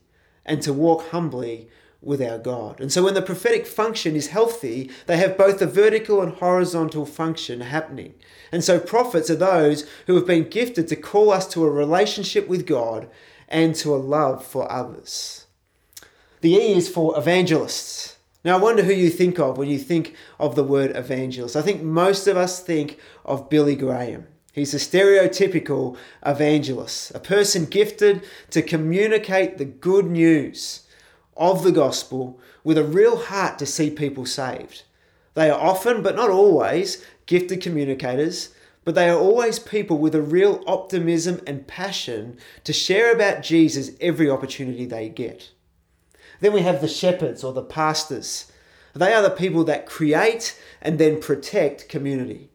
and 0.48 0.60
to 0.62 0.72
walk 0.72 1.10
humbly 1.10 1.68
with 2.00 2.22
our 2.22 2.38
God. 2.38 2.80
And 2.80 2.92
so 2.92 3.04
when 3.04 3.14
the 3.14 3.22
prophetic 3.22 3.66
function 3.66 4.16
is 4.16 4.28
healthy, 4.28 4.90
they 5.06 5.16
have 5.16 5.36
both 5.36 5.58
the 5.58 5.66
vertical 5.66 6.20
and 6.20 6.32
horizontal 6.32 7.04
function 7.06 7.60
happening. 7.60 8.14
And 8.52 8.64
so 8.64 8.78
prophets 8.78 9.30
are 9.30 9.36
those 9.36 9.88
who 10.06 10.14
have 10.14 10.26
been 10.26 10.48
gifted 10.48 10.88
to 10.88 10.96
call 10.96 11.30
us 11.30 11.46
to 11.48 11.64
a 11.64 11.70
relationship 11.70 12.48
with 12.48 12.66
God 12.66 13.08
and 13.48 13.74
to 13.76 13.94
a 13.94 13.96
love 13.96 14.44
for 14.44 14.70
others. 14.70 15.46
The 16.40 16.54
E 16.54 16.72
is 16.74 16.88
for 16.88 17.18
evangelists. 17.18 18.16
Now, 18.44 18.56
I 18.56 18.60
wonder 18.60 18.84
who 18.84 18.92
you 18.92 19.10
think 19.10 19.40
of 19.40 19.58
when 19.58 19.68
you 19.68 19.78
think 19.78 20.14
of 20.38 20.54
the 20.54 20.62
word 20.62 20.96
evangelist. 20.96 21.56
I 21.56 21.62
think 21.62 21.82
most 21.82 22.28
of 22.28 22.36
us 22.36 22.62
think 22.62 22.98
of 23.24 23.50
Billy 23.50 23.74
Graham. 23.74 24.28
He's 24.58 24.74
a 24.74 24.78
stereotypical 24.78 25.96
evangelist, 26.26 27.12
a 27.14 27.20
person 27.20 27.66
gifted 27.66 28.24
to 28.50 28.60
communicate 28.60 29.56
the 29.56 29.64
good 29.64 30.06
news 30.06 30.80
of 31.36 31.62
the 31.62 31.70
gospel 31.70 32.40
with 32.64 32.76
a 32.76 32.82
real 32.82 33.18
heart 33.18 33.60
to 33.60 33.66
see 33.66 33.88
people 33.88 34.26
saved. 34.26 34.82
They 35.34 35.48
are 35.48 35.60
often, 35.60 36.02
but 36.02 36.16
not 36.16 36.30
always, 36.30 37.04
gifted 37.26 37.60
communicators, 37.60 38.52
but 38.84 38.96
they 38.96 39.08
are 39.08 39.16
always 39.16 39.60
people 39.60 39.98
with 39.98 40.16
a 40.16 40.22
real 40.22 40.64
optimism 40.66 41.40
and 41.46 41.68
passion 41.68 42.36
to 42.64 42.72
share 42.72 43.12
about 43.12 43.44
Jesus 43.44 43.92
every 44.00 44.28
opportunity 44.28 44.86
they 44.86 45.08
get. 45.08 45.52
Then 46.40 46.52
we 46.52 46.62
have 46.62 46.80
the 46.80 46.88
shepherds 46.88 47.44
or 47.44 47.52
the 47.52 47.62
pastors. 47.62 48.50
They 48.92 49.12
are 49.12 49.22
the 49.22 49.30
people 49.30 49.62
that 49.64 49.86
create 49.86 50.60
and 50.82 50.98
then 50.98 51.20
protect 51.20 51.88
community. 51.88 52.50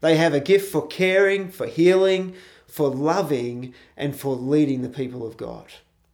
They 0.00 0.16
have 0.16 0.34
a 0.34 0.40
gift 0.40 0.70
for 0.70 0.86
caring, 0.86 1.50
for 1.50 1.66
healing, 1.66 2.34
for 2.66 2.88
loving, 2.88 3.74
and 3.96 4.14
for 4.14 4.34
leading 4.34 4.82
the 4.82 4.88
people 4.88 5.26
of 5.26 5.36
God. 5.36 5.66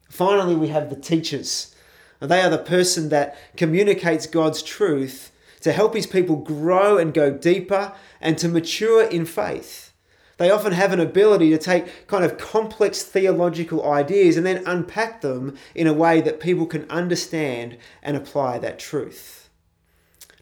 Finally, 0.09 0.55
we 0.55 0.69
have 0.69 0.91
the 0.91 0.97
teachers. 0.97 1.75
They 2.21 2.41
are 2.41 2.51
the 2.51 2.59
person 2.59 3.09
that 3.09 3.37
communicates 3.57 4.27
God's 4.27 4.63
truth 4.63 5.33
to 5.63 5.73
help 5.73 5.95
his 5.95 6.07
people 6.07 6.37
grow 6.37 6.99
and 6.99 7.15
go 7.15 7.31
deeper 7.31 7.93
and 8.21 8.39
to 8.39 8.49
mature 8.49 9.05
in 9.05 9.25
faith. 9.25 9.93
They 10.39 10.51
often 10.51 10.73
have 10.73 10.93
an 10.93 11.01
ability 11.01 11.51
to 11.51 11.59
take 11.59 12.07
kind 12.09 12.25
of 12.25 12.39
complex 12.39 13.03
theological 13.03 13.89
ideas 13.91 14.37
and 14.37 14.45
then 14.45 14.65
unpack 14.67 15.21
them 15.21 15.57
in 15.75 15.87
a 15.87 15.93
way 15.93 16.21
that 16.21 16.41
people 16.41 16.67
can 16.67 16.89
understand 16.91 17.77
and 18.03 18.17
apply 18.17 18.59
that 18.59 18.79
truth. 18.79 19.42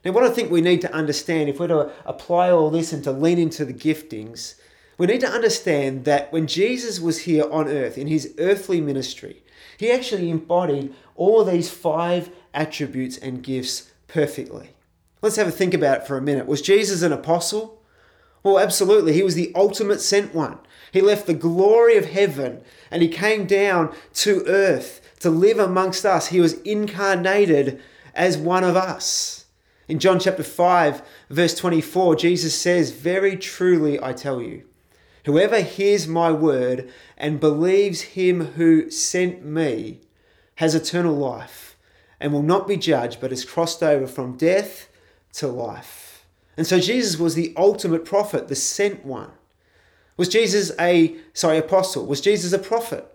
Now, 0.04 0.12
what 0.12 0.24
I 0.24 0.30
think 0.30 0.50
we 0.50 0.60
need 0.60 0.80
to 0.82 0.92
understand, 0.94 1.48
if 1.48 1.60
we're 1.60 1.68
to 1.68 1.92
apply 2.06 2.50
all 2.50 2.70
this 2.70 2.92
and 2.92 3.04
to 3.04 3.12
lean 3.12 3.38
into 3.38 3.64
the 3.64 3.74
giftings, 3.74 4.54
we 4.96 5.06
need 5.06 5.20
to 5.20 5.28
understand 5.28 6.04
that 6.04 6.32
when 6.32 6.46
Jesus 6.46 7.00
was 7.00 7.20
here 7.20 7.44
on 7.50 7.68
earth 7.68 7.98
in 7.98 8.06
his 8.06 8.34
earthly 8.38 8.80
ministry, 8.80 9.42
he 9.78 9.90
actually 9.90 10.30
embodied 10.30 10.94
all 11.16 11.44
these 11.44 11.70
five 11.70 12.30
attributes 12.54 13.16
and 13.18 13.42
gifts 13.42 13.90
perfectly. 14.08 14.70
Let's 15.22 15.36
have 15.36 15.48
a 15.48 15.52
think 15.52 15.74
about 15.74 16.02
it 16.02 16.06
for 16.06 16.16
a 16.16 16.22
minute. 16.22 16.46
Was 16.46 16.62
Jesus 16.62 17.02
an 17.02 17.12
apostle? 17.12 17.82
Well, 18.42 18.58
absolutely. 18.58 19.12
He 19.12 19.22
was 19.22 19.34
the 19.34 19.52
ultimate 19.54 20.00
sent 20.00 20.34
one. 20.34 20.58
He 20.92 21.00
left 21.00 21.26
the 21.26 21.34
glory 21.34 21.96
of 21.96 22.06
heaven 22.06 22.62
and 22.90 23.02
he 23.02 23.08
came 23.08 23.46
down 23.46 23.94
to 24.14 24.44
earth 24.46 25.00
to 25.20 25.30
live 25.30 25.58
amongst 25.58 26.06
us. 26.06 26.28
He 26.28 26.40
was 26.40 26.60
incarnated 26.62 27.82
as 28.14 28.38
one 28.38 28.64
of 28.64 28.76
us. 28.76 29.39
In 29.90 29.98
John 29.98 30.20
chapter 30.20 30.44
5, 30.44 31.02
verse 31.30 31.52
24, 31.56 32.14
Jesus 32.14 32.54
says, 32.54 32.92
Very 32.92 33.36
truly 33.36 34.00
I 34.00 34.12
tell 34.12 34.40
you, 34.40 34.62
whoever 35.24 35.62
hears 35.62 36.06
my 36.06 36.30
word 36.30 36.88
and 37.18 37.40
believes 37.40 38.02
him 38.02 38.52
who 38.52 38.88
sent 38.88 39.44
me 39.44 39.98
has 40.54 40.76
eternal 40.76 41.16
life 41.16 41.76
and 42.20 42.32
will 42.32 42.44
not 42.44 42.68
be 42.68 42.76
judged, 42.76 43.20
but 43.20 43.32
has 43.32 43.44
crossed 43.44 43.82
over 43.82 44.06
from 44.06 44.36
death 44.36 44.88
to 45.32 45.48
life. 45.48 46.24
And 46.56 46.68
so 46.68 46.78
Jesus 46.78 47.18
was 47.18 47.34
the 47.34 47.52
ultimate 47.56 48.04
prophet, 48.04 48.46
the 48.46 48.54
sent 48.54 49.04
one. 49.04 49.32
Was 50.16 50.28
Jesus 50.28 50.70
a, 50.78 51.16
sorry, 51.32 51.58
apostle? 51.58 52.06
Was 52.06 52.20
Jesus 52.20 52.52
a 52.52 52.60
prophet? 52.60 53.12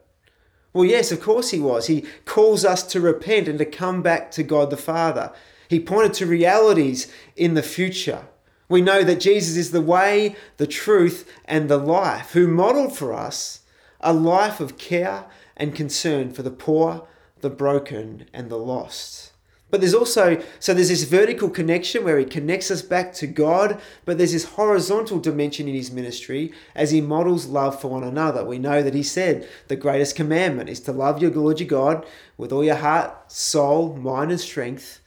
Well, 0.74 0.84
yes, 0.84 1.14
of 1.14 1.22
course 1.22 1.52
he 1.52 1.60
was. 1.62 1.88
He 1.88 2.04
calls 2.26 2.66
us 2.66 2.84
to 2.88 3.00
repent 3.00 3.48
and 3.48 3.60
to 3.60 3.66
come 3.66 4.02
back 4.02 4.30
to 4.32 4.44
God 4.44 4.72
the 4.72 4.76
Father. 4.76 5.32
He 5.68 5.80
pointed 5.80 6.14
to 6.16 6.26
realities 6.26 7.12
in 7.36 7.54
the 7.54 7.64
future. 7.64 8.28
We 8.68 8.82
know 8.82 9.04
that 9.04 9.20
Jesus 9.20 9.58
is 9.58 9.72
the 9.72 9.82
way, 9.82 10.36
the 10.58 10.68
truth, 10.68 11.32
and 11.46 11.70
the 11.70 11.78
life, 11.78 12.32
who 12.32 12.48
modeled 12.48 12.98
for 12.98 13.14
us 13.14 13.62
a 14.02 14.14
life 14.14 14.60
of 14.60 14.78
care 14.78 15.26
and 15.56 15.76
concern 15.76 16.34
for 16.34 16.44
the 16.44 16.52
poor, 16.52 17.08
the 17.42 17.50
broken, 17.50 18.26
and 18.34 18.50
the 18.50 18.58
lost. 18.58 19.32
But 19.72 19.82
there's 19.82 19.94
also, 19.94 20.42
so 20.60 20.74
there's 20.74 20.90
this 20.90 21.04
vertical 21.04 21.50
connection 21.50 22.04
where 22.04 22.20
he 22.20 22.26
connects 22.26 22.70
us 22.70 22.82
back 22.82 23.14
to 23.16 23.28
God, 23.28 23.82
but 24.06 24.18
there's 24.18 24.32
this 24.32 24.46
horizontal 24.46 25.20
dimension 25.20 25.68
in 25.68 25.74
his 25.74 25.92
ministry 25.92 26.54
as 26.76 26.92
he 26.92 27.02
models 27.02 27.48
love 27.48 27.82
for 27.82 27.90
one 27.90 28.04
another. 28.04 28.46
We 28.46 28.60
know 28.60 28.82
that 28.82 28.94
he 28.94 29.04
said 29.04 29.50
the 29.68 29.76
greatest 29.76 30.16
commandment 30.16 30.70
is 30.70 30.80
to 30.82 30.92
love 30.92 31.22
your 31.22 31.32
Lord 31.32 31.60
your 31.60 31.68
God 31.68 32.06
with 32.38 32.52
all 32.52 32.64
your 32.64 32.76
heart, 32.76 33.32
soul, 33.32 33.96
mind, 33.98 34.32
and 34.32 34.40
strength, 34.40 35.02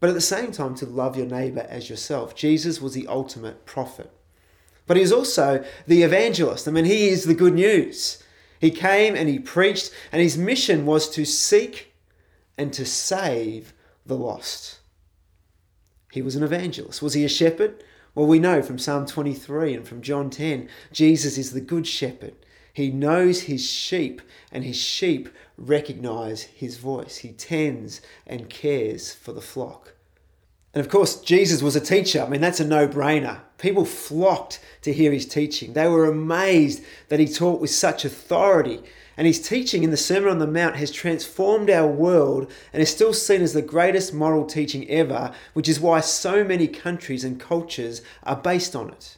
but 0.00 0.08
at 0.08 0.14
the 0.14 0.20
same 0.20 0.52
time 0.52 0.74
to 0.76 0.86
love 0.86 1.16
your 1.16 1.26
neighbor 1.26 1.66
as 1.68 1.88
yourself. 1.88 2.34
Jesus 2.34 2.80
was 2.80 2.94
the 2.94 3.06
ultimate 3.06 3.64
prophet. 3.64 4.10
But 4.86 4.96
he 4.96 5.02
was 5.02 5.12
also 5.12 5.64
the 5.86 6.02
evangelist. 6.02 6.68
I 6.68 6.70
mean, 6.70 6.84
he 6.84 7.08
is 7.08 7.24
the 7.24 7.34
good 7.34 7.54
news. 7.54 8.22
He 8.60 8.70
came 8.70 9.14
and 9.14 9.28
he 9.28 9.38
preached, 9.38 9.90
and 10.12 10.22
his 10.22 10.38
mission 10.38 10.86
was 10.86 11.08
to 11.10 11.24
seek 11.24 11.92
and 12.56 12.72
to 12.72 12.84
save 12.84 13.74
the 14.04 14.16
lost. 14.16 14.78
He 16.12 16.22
was 16.22 16.36
an 16.36 16.42
evangelist. 16.42 17.02
Was 17.02 17.14
he 17.14 17.24
a 17.24 17.28
shepherd? 17.28 17.82
Well, 18.14 18.26
we 18.26 18.38
know 18.38 18.62
from 18.62 18.78
Psalm 18.78 19.04
23 19.04 19.74
and 19.74 19.86
from 19.86 20.00
John 20.00 20.30
10, 20.30 20.68
Jesus 20.90 21.36
is 21.36 21.52
the 21.52 21.60
good 21.60 21.86
shepherd. 21.86 22.34
He 22.76 22.90
knows 22.90 23.44
his 23.44 23.64
sheep, 23.64 24.20
and 24.52 24.62
his 24.62 24.76
sheep 24.76 25.30
recognize 25.56 26.42
his 26.42 26.76
voice. 26.76 27.16
He 27.16 27.32
tends 27.32 28.02
and 28.26 28.50
cares 28.50 29.14
for 29.14 29.32
the 29.32 29.40
flock. 29.40 29.94
And 30.74 30.84
of 30.84 30.92
course, 30.92 31.18
Jesus 31.18 31.62
was 31.62 31.74
a 31.74 31.80
teacher. 31.80 32.22
I 32.22 32.28
mean, 32.28 32.42
that's 32.42 32.60
a 32.60 32.66
no 32.66 32.86
brainer. 32.86 33.40
People 33.56 33.86
flocked 33.86 34.60
to 34.82 34.92
hear 34.92 35.10
his 35.10 35.26
teaching. 35.26 35.72
They 35.72 35.88
were 35.88 36.04
amazed 36.04 36.84
that 37.08 37.18
he 37.18 37.26
taught 37.26 37.62
with 37.62 37.70
such 37.70 38.04
authority 38.04 38.82
and 39.16 39.26
his 39.26 39.40
teaching 39.40 39.82
in 39.82 39.90
the 39.90 39.96
Sermon 39.96 40.28
on 40.28 40.38
the 40.38 40.46
Mount 40.46 40.76
has 40.76 40.90
transformed 40.90 41.70
our 41.70 41.86
world 41.86 42.52
and 42.74 42.82
is 42.82 42.90
still 42.90 43.14
seen 43.14 43.40
as 43.40 43.54
the 43.54 43.62
greatest 43.62 44.12
moral 44.12 44.44
teaching 44.44 44.86
ever, 44.90 45.32
which 45.54 45.66
is 45.66 45.80
why 45.80 46.00
so 46.00 46.44
many 46.44 46.68
countries 46.68 47.24
and 47.24 47.40
cultures 47.40 48.02
are 48.24 48.36
based 48.36 48.76
on 48.76 48.90
it. 48.90 49.15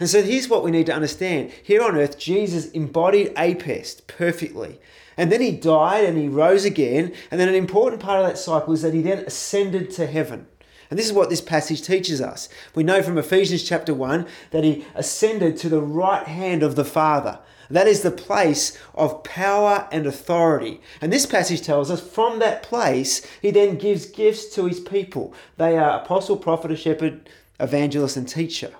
And 0.00 0.08
so 0.08 0.22
here's 0.22 0.48
what 0.48 0.64
we 0.64 0.70
need 0.70 0.86
to 0.86 0.94
understand. 0.94 1.52
Here 1.62 1.82
on 1.82 1.96
earth, 1.96 2.18
Jesus 2.18 2.70
embodied 2.70 3.34
apest 3.34 4.06
perfectly. 4.06 4.80
And 5.16 5.30
then 5.30 5.40
he 5.40 5.52
died 5.52 6.04
and 6.04 6.18
he 6.18 6.28
rose 6.28 6.64
again. 6.64 7.12
And 7.30 7.40
then 7.40 7.48
an 7.48 7.54
important 7.54 8.02
part 8.02 8.20
of 8.20 8.26
that 8.26 8.38
cycle 8.38 8.72
is 8.72 8.82
that 8.82 8.94
he 8.94 9.02
then 9.02 9.24
ascended 9.24 9.90
to 9.92 10.06
heaven. 10.06 10.46
And 10.90 10.98
this 10.98 11.06
is 11.06 11.12
what 11.12 11.30
this 11.30 11.40
passage 11.40 11.82
teaches 11.82 12.20
us. 12.20 12.50
We 12.74 12.82
know 12.82 13.02
from 13.02 13.16
Ephesians 13.16 13.62
chapter 13.62 13.94
1 13.94 14.26
that 14.50 14.64
he 14.64 14.84
ascended 14.94 15.56
to 15.58 15.70
the 15.70 15.80
right 15.80 16.26
hand 16.26 16.62
of 16.62 16.76
the 16.76 16.84
Father. 16.84 17.38
That 17.70 17.86
is 17.86 18.02
the 18.02 18.10
place 18.10 18.76
of 18.94 19.22
power 19.22 19.88
and 19.90 20.06
authority. 20.06 20.82
And 21.00 21.10
this 21.10 21.24
passage 21.24 21.62
tells 21.62 21.90
us 21.90 22.06
from 22.06 22.40
that 22.40 22.62
place, 22.62 23.26
he 23.40 23.50
then 23.50 23.78
gives 23.78 24.04
gifts 24.04 24.54
to 24.54 24.66
his 24.66 24.80
people. 24.80 25.32
They 25.56 25.78
are 25.78 26.00
apostle, 26.00 26.36
prophet, 26.36 26.70
a 26.70 26.76
shepherd, 26.76 27.30
evangelist, 27.58 28.18
and 28.18 28.28
teacher. 28.28 28.72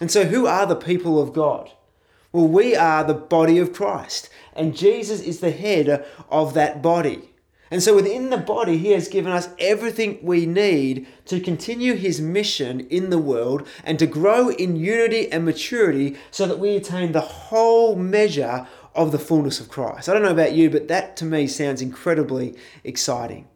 And 0.00 0.10
so, 0.10 0.24
who 0.24 0.46
are 0.46 0.66
the 0.66 0.76
people 0.76 1.20
of 1.20 1.32
God? 1.32 1.70
Well, 2.32 2.48
we 2.48 2.76
are 2.76 3.04
the 3.04 3.14
body 3.14 3.58
of 3.58 3.72
Christ, 3.72 4.28
and 4.54 4.76
Jesus 4.76 5.20
is 5.20 5.40
the 5.40 5.50
head 5.50 6.06
of 6.28 6.54
that 6.54 6.82
body. 6.82 7.30
And 7.70 7.82
so 7.82 7.94
within 7.94 8.30
the 8.30 8.38
body, 8.38 8.78
He 8.78 8.92
has 8.92 9.08
given 9.08 9.32
us 9.32 9.48
everything 9.58 10.18
we 10.22 10.46
need 10.46 11.06
to 11.26 11.40
continue 11.40 11.94
His 11.94 12.20
mission 12.20 12.80
in 12.88 13.10
the 13.10 13.18
world 13.18 13.66
and 13.84 13.98
to 13.98 14.06
grow 14.06 14.50
in 14.50 14.76
unity 14.76 15.30
and 15.30 15.44
maturity 15.44 16.16
so 16.30 16.46
that 16.46 16.58
we 16.58 16.76
attain 16.76 17.12
the 17.12 17.20
whole 17.20 17.94
measure 17.96 18.66
of 18.94 19.12
the 19.12 19.18
fullness 19.18 19.60
of 19.60 19.68
Christ. 19.68 20.08
I 20.08 20.14
don't 20.14 20.22
know 20.22 20.30
about 20.30 20.54
you, 20.54 20.70
but 20.70 20.88
that 20.88 21.16
to 21.18 21.24
me 21.24 21.46
sounds 21.46 21.82
incredibly 21.82 22.56
exciting. 22.84 23.46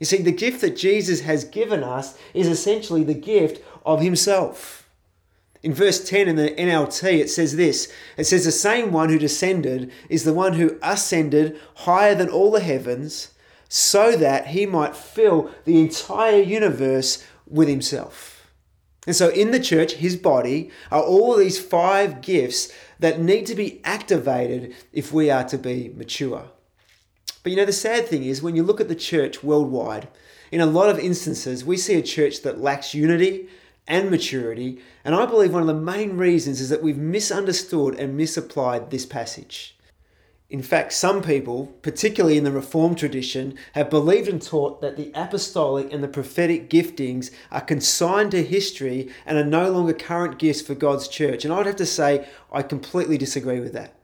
You 0.00 0.06
see, 0.06 0.20
the 0.20 0.32
gift 0.32 0.60
that 0.60 0.76
Jesus 0.76 1.20
has 1.20 1.44
given 1.44 1.84
us 1.84 2.18
is 2.34 2.48
essentially 2.48 3.04
the 3.04 3.14
gift 3.14 3.62
of 3.86 4.00
Himself. 4.00 4.83
In 5.64 5.72
verse 5.72 6.06
10 6.06 6.28
in 6.28 6.36
the 6.36 6.50
NLT, 6.50 7.20
it 7.20 7.30
says 7.30 7.56
this 7.56 7.90
It 8.18 8.24
says, 8.24 8.44
The 8.44 8.52
same 8.52 8.92
one 8.92 9.08
who 9.08 9.18
descended 9.18 9.90
is 10.10 10.24
the 10.24 10.34
one 10.34 10.52
who 10.52 10.78
ascended 10.82 11.58
higher 11.74 12.14
than 12.14 12.28
all 12.28 12.50
the 12.50 12.60
heavens 12.60 13.30
so 13.66 14.14
that 14.14 14.48
he 14.48 14.66
might 14.66 14.94
fill 14.94 15.50
the 15.64 15.80
entire 15.80 16.42
universe 16.42 17.24
with 17.46 17.66
himself. 17.66 18.46
And 19.06 19.16
so 19.16 19.30
in 19.30 19.52
the 19.52 19.60
church, 19.60 19.94
his 19.94 20.16
body, 20.16 20.70
are 20.90 21.02
all 21.02 21.34
these 21.34 21.58
five 21.58 22.20
gifts 22.20 22.70
that 22.98 23.20
need 23.20 23.46
to 23.46 23.54
be 23.54 23.80
activated 23.84 24.74
if 24.92 25.14
we 25.14 25.30
are 25.30 25.44
to 25.44 25.56
be 25.56 25.94
mature. 25.96 26.50
But 27.42 27.52
you 27.52 27.56
know, 27.56 27.64
the 27.64 27.72
sad 27.72 28.06
thing 28.06 28.24
is 28.24 28.42
when 28.42 28.54
you 28.54 28.62
look 28.62 28.82
at 28.82 28.88
the 28.88 28.94
church 28.94 29.42
worldwide, 29.42 30.08
in 30.52 30.60
a 30.60 30.66
lot 30.66 30.90
of 30.90 30.98
instances, 30.98 31.64
we 31.64 31.78
see 31.78 31.94
a 31.94 32.02
church 32.02 32.42
that 32.42 32.60
lacks 32.60 32.92
unity 32.92 33.48
and 33.86 34.10
maturity. 34.10 34.80
And 35.04 35.14
I 35.14 35.26
believe 35.26 35.52
one 35.52 35.62
of 35.62 35.66
the 35.68 35.74
main 35.74 36.16
reasons 36.16 36.60
is 36.60 36.68
that 36.70 36.82
we've 36.82 36.96
misunderstood 36.96 37.94
and 37.98 38.16
misapplied 38.16 38.90
this 38.90 39.06
passage. 39.06 39.76
In 40.50 40.62
fact, 40.62 40.92
some 40.92 41.22
people, 41.22 41.66
particularly 41.82 42.36
in 42.36 42.44
the 42.44 42.52
Reformed 42.52 42.98
tradition, 42.98 43.56
have 43.72 43.90
believed 43.90 44.28
and 44.28 44.40
taught 44.40 44.80
that 44.82 44.96
the 44.96 45.10
apostolic 45.14 45.92
and 45.92 46.04
the 46.04 46.08
prophetic 46.08 46.70
giftings 46.70 47.30
are 47.50 47.60
consigned 47.60 48.30
to 48.32 48.42
history 48.42 49.10
and 49.26 49.38
are 49.38 49.44
no 49.44 49.70
longer 49.70 49.94
current 49.94 50.38
gifts 50.38 50.60
for 50.60 50.74
God's 50.74 51.08
church. 51.08 51.44
And 51.44 51.52
I'd 51.52 51.66
have 51.66 51.76
to 51.76 51.86
say, 51.86 52.28
I 52.52 52.62
completely 52.62 53.18
disagree 53.18 53.58
with 53.58 53.72
that. 53.72 53.94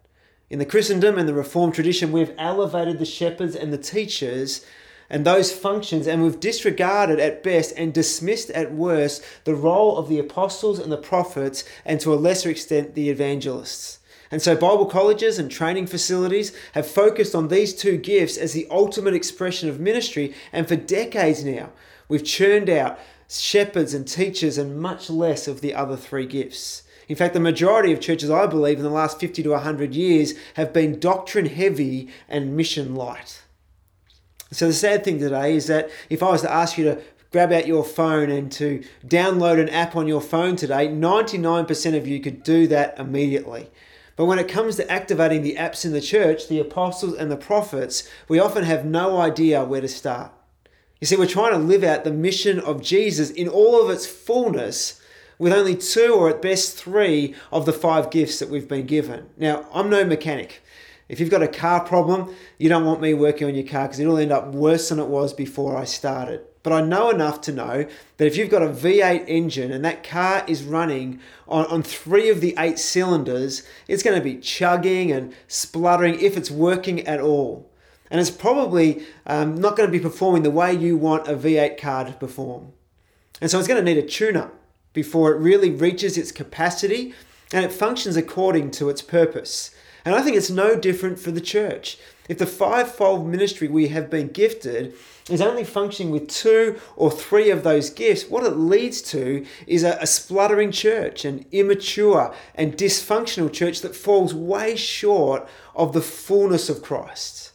In 0.49 0.59
the 0.59 0.67
Christendom 0.67 1.19
and 1.19 1.29
the 1.29 1.35
Reformed 1.35 1.75
tradition, 1.75 2.11
we've 2.11 2.35
elevated 2.37 2.99
the 2.99 3.05
shepherds 3.05 3.55
and 3.55 3.73
the 3.73 3.79
teachers 3.79 4.67
and 5.11 5.27
those 5.27 5.53
functions, 5.53 6.07
and 6.07 6.23
we've 6.23 6.39
disregarded 6.39 7.19
at 7.19 7.43
best 7.43 7.75
and 7.77 7.93
dismissed 7.93 8.49
at 8.51 8.73
worst 8.73 9.23
the 9.45 9.57
role 9.57 9.99
of 9.99 10.09
the 10.09 10.21
apostles 10.21 10.79
and 10.79 10.93
the 10.93 10.97
prophets, 10.97 11.65
and 11.85 12.01
to 12.01 12.15
a 12.15 12.17
lesser 12.17 12.49
extent, 12.49 12.95
the 12.95 13.11
evangelists. 13.11 13.99
And 14.31 14.41
so, 14.41 14.55
Bible 14.55 14.87
colleges 14.87 15.41
and 15.41 15.51
training 15.51 15.89
facilities 15.89 16.53
have 16.75 16.87
focused 16.87 17.35
on 17.35 17.49
these 17.49 17.75
two 17.75 17.97
gifts 17.97 18.37
as 18.37 18.53
the 18.53 18.69
ultimate 18.71 19.15
expression 19.15 19.69
of 19.69 19.81
ministry. 19.81 20.33
And 20.53 20.69
for 20.69 20.77
decades 20.77 21.45
now, 21.45 21.71
we've 22.09 22.25
churned 22.25 22.71
out 22.71 23.01
shepherds 23.29 23.93
and 23.93 24.07
teachers 24.07 24.57
and 24.57 24.81
much 24.81 25.11
less 25.11 25.49
of 25.49 25.61
the 25.61 25.75
other 25.75 25.97
three 25.97 26.27
gifts. 26.27 26.85
In 27.09 27.17
fact, 27.17 27.35
the 27.35 27.41
majority 27.41 27.93
of 27.93 28.01
churches, 28.01 28.31
I 28.31 28.47
believe, 28.47 28.77
in 28.77 28.85
the 28.85 28.91
last 28.91 29.19
50 29.19 29.43
to 29.43 29.51
100 29.51 29.97
years 29.97 30.35
have 30.55 30.73
been 30.73 31.01
doctrine 31.01 31.47
heavy 31.47 32.09
and 32.29 32.57
mission 32.57 32.95
light. 32.95 33.43
So, 34.53 34.67
the 34.67 34.73
sad 34.73 35.05
thing 35.05 35.19
today 35.19 35.55
is 35.55 35.69
that 35.69 35.91
if 36.09 36.23
I 36.23 36.31
was 36.31 36.43
to 36.43 36.51
ask 36.51 36.77
you 36.77 36.85
to 36.85 37.01
grab 37.31 37.53
out 37.53 37.67
your 37.67 37.85
phone 37.85 38.31
and 38.31 38.51
to 38.53 38.83
download 39.07 39.61
an 39.61 39.69
app 39.69 39.95
on 39.95 40.09
your 40.09 40.21
phone 40.21 40.57
today, 40.57 40.89
99% 40.89 41.97
of 41.97 42.09
you 42.09 42.21
could 42.21 42.43
do 42.43 42.67
that 42.67 42.99
immediately. 42.99 43.71
But 44.17 44.27
when 44.27 44.39
it 44.39 44.49
comes 44.49 44.77
to 44.77 44.91
activating 44.91 45.43
the 45.43 45.55
apps 45.55 45.85
in 45.85 45.93
the 45.93 46.01
church, 46.01 46.49
the 46.49 46.59
apostles 46.59 47.15
and 47.15 47.31
the 47.31 47.37
prophets, 47.37 48.09
we 48.29 48.41
often 48.41 48.65
have 48.65 48.85
no 48.85 49.21
idea 49.21 49.65
where 49.65 49.81
to 49.81 49.89
start. 49.89 50.33
You 51.01 51.07
see, 51.07 51.17
we're 51.17 51.27
trying 51.27 51.53
to 51.53 51.59
live 51.59 51.83
out 51.85 52.05
the 52.05 52.13
mission 52.13 52.59
of 52.59 52.83
Jesus 52.83 53.31
in 53.31 53.49
all 53.49 53.83
of 53.83 53.89
its 53.89 54.05
fullness 54.07 55.01
with 55.39 55.55
only 55.55 55.75
two 55.75 56.13
or 56.13 56.29
at 56.29 56.43
best 56.43 56.77
three 56.77 57.35
of 57.51 57.65
the 57.65 57.73
five 57.73 58.11
gifts 58.11 58.39
that 58.41 58.51
we've 58.51 58.69
been 58.69 58.85
given. 58.85 59.31
Now, 59.39 59.67
I'm 59.73 59.89
no 59.89 60.05
mechanic. 60.05 60.63
If 61.11 61.19
you've 61.19 61.29
got 61.29 61.43
a 61.43 61.49
car 61.49 61.81
problem, 61.81 62.33
you 62.57 62.69
don't 62.69 62.85
want 62.85 63.01
me 63.01 63.15
working 63.15 63.49
on 63.49 63.57
your 63.57 63.67
car 63.67 63.89
because 63.89 63.99
it'll 63.99 64.17
end 64.17 64.31
up 64.31 64.55
worse 64.55 64.91
than 64.91 65.01
it 65.01 65.09
was 65.09 65.35
before 65.35 65.77
I 65.77 65.83
started. 65.83 66.43
But 66.63 66.73
I 66.73 66.83
know 66.83 67.11
enough 67.11 67.41
to 67.43 67.53
know 67.53 67.85
that 68.17 68.27
if 68.27 68.37
you've 68.37 68.49
got 68.49 68.63
a 68.63 68.69
V8 68.69 69.25
engine 69.27 69.73
and 69.73 69.85
that 69.85 70.05
car 70.05 70.45
is 70.47 70.63
running 70.63 71.19
on, 71.49 71.67
on 71.67 71.83
three 71.83 72.31
of 72.31 72.41
the 72.41 72.55
eight 72.57 72.79
cylinders, 72.79 73.65
it's 73.89 74.05
going 74.05 74.17
to 74.17 74.23
be 74.23 74.37
chugging 74.37 75.11
and 75.11 75.35
spluttering 75.49 76.21
if 76.21 76.37
it's 76.37 76.51
working 76.51 77.05
at 77.09 77.21
all. 77.21 77.69
And 78.09 78.21
it's 78.21 78.31
probably 78.31 79.05
um, 79.27 79.61
not 79.61 79.77
going 79.77 79.89
to 79.89 79.93
be 79.93 80.03
performing 80.03 80.45
the 80.45 80.51
way 80.53 80.73
you 80.73 80.97
want 80.97 81.27
a 81.27 81.35
V8 81.35 81.77
car 81.77 82.05
to 82.05 82.13
perform. 82.13 82.73
And 83.41 83.51
so 83.51 83.59
it's 83.59 83.67
going 83.67 83.85
to 83.85 83.95
need 83.95 84.03
a 84.03 84.07
tune 84.07 84.37
up 84.37 84.55
before 84.93 85.33
it 85.33 85.41
really 85.41 85.71
reaches 85.71 86.17
its 86.17 86.31
capacity 86.31 87.15
and 87.53 87.65
it 87.65 87.73
functions 87.73 88.17
according 88.17 88.71
to 88.73 88.89
its 88.89 89.03
purpose. 89.03 89.73
And 90.05 90.15
I 90.15 90.23
think 90.23 90.37
it's 90.37 90.51
no 90.51 90.77
different 90.77 91.19
for 91.19 91.31
the 91.31 91.41
church. 91.41 91.99
If 92.29 92.39
the 92.39 92.47
fivefold 92.47 93.27
ministry 93.27 93.67
we 93.67 93.89
have 93.89 94.09
been 94.09 94.29
gifted 94.29 94.95
is 95.29 95.41
only 95.41 95.65
functioning 95.65 96.13
with 96.13 96.29
two 96.29 96.79
or 96.97 97.11
three 97.11 97.51
of 97.51 97.65
those 97.65 97.91
gifts, 97.91 98.29
what 98.29 98.45
it 98.45 98.57
leads 98.57 99.03
to 99.03 99.45
is 99.67 99.83
a, 99.83 99.99
a, 100.01 100.07
spluttering 100.07 100.71
church, 100.71 101.25
an 101.25 101.45
immature 101.51 102.33
and 102.55 102.77
dysfunctional 102.77 103.53
church 103.53 103.81
that 103.81 103.97
falls 103.97 104.33
way 104.33 104.77
short 104.77 105.49
of 105.75 105.93
the 105.93 106.01
fullness 106.01 106.69
of 106.69 106.83
Christ. 106.83 107.53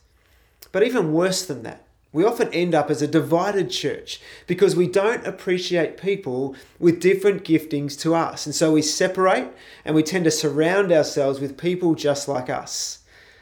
But 0.71 0.83
even 0.83 1.13
worse 1.13 1.45
than 1.45 1.63
that, 1.63 1.84
we 2.15 2.23
often 2.23 2.47
end 2.53 2.73
up 2.73 2.89
as 2.89 3.01
a 3.01 3.09
divided 3.09 3.69
church 3.69 4.21
because 4.47 4.73
we 4.73 4.87
don't 4.87 5.27
appreciate 5.27 5.97
people 5.97 6.55
with 6.79 7.01
different 7.01 7.43
giftings 7.43 7.99
to 7.99 8.15
us. 8.15 8.45
And 8.45 8.55
so 8.55 8.71
we 8.71 8.81
separate 8.81 9.49
and 9.83 9.93
we 9.93 10.01
tend 10.01 10.23
to 10.23 10.31
surround 10.31 10.93
ourselves 10.93 11.41
with 11.41 11.57
people 11.57 11.93
just 11.93 12.29
like 12.29 12.49
us. 12.49 12.99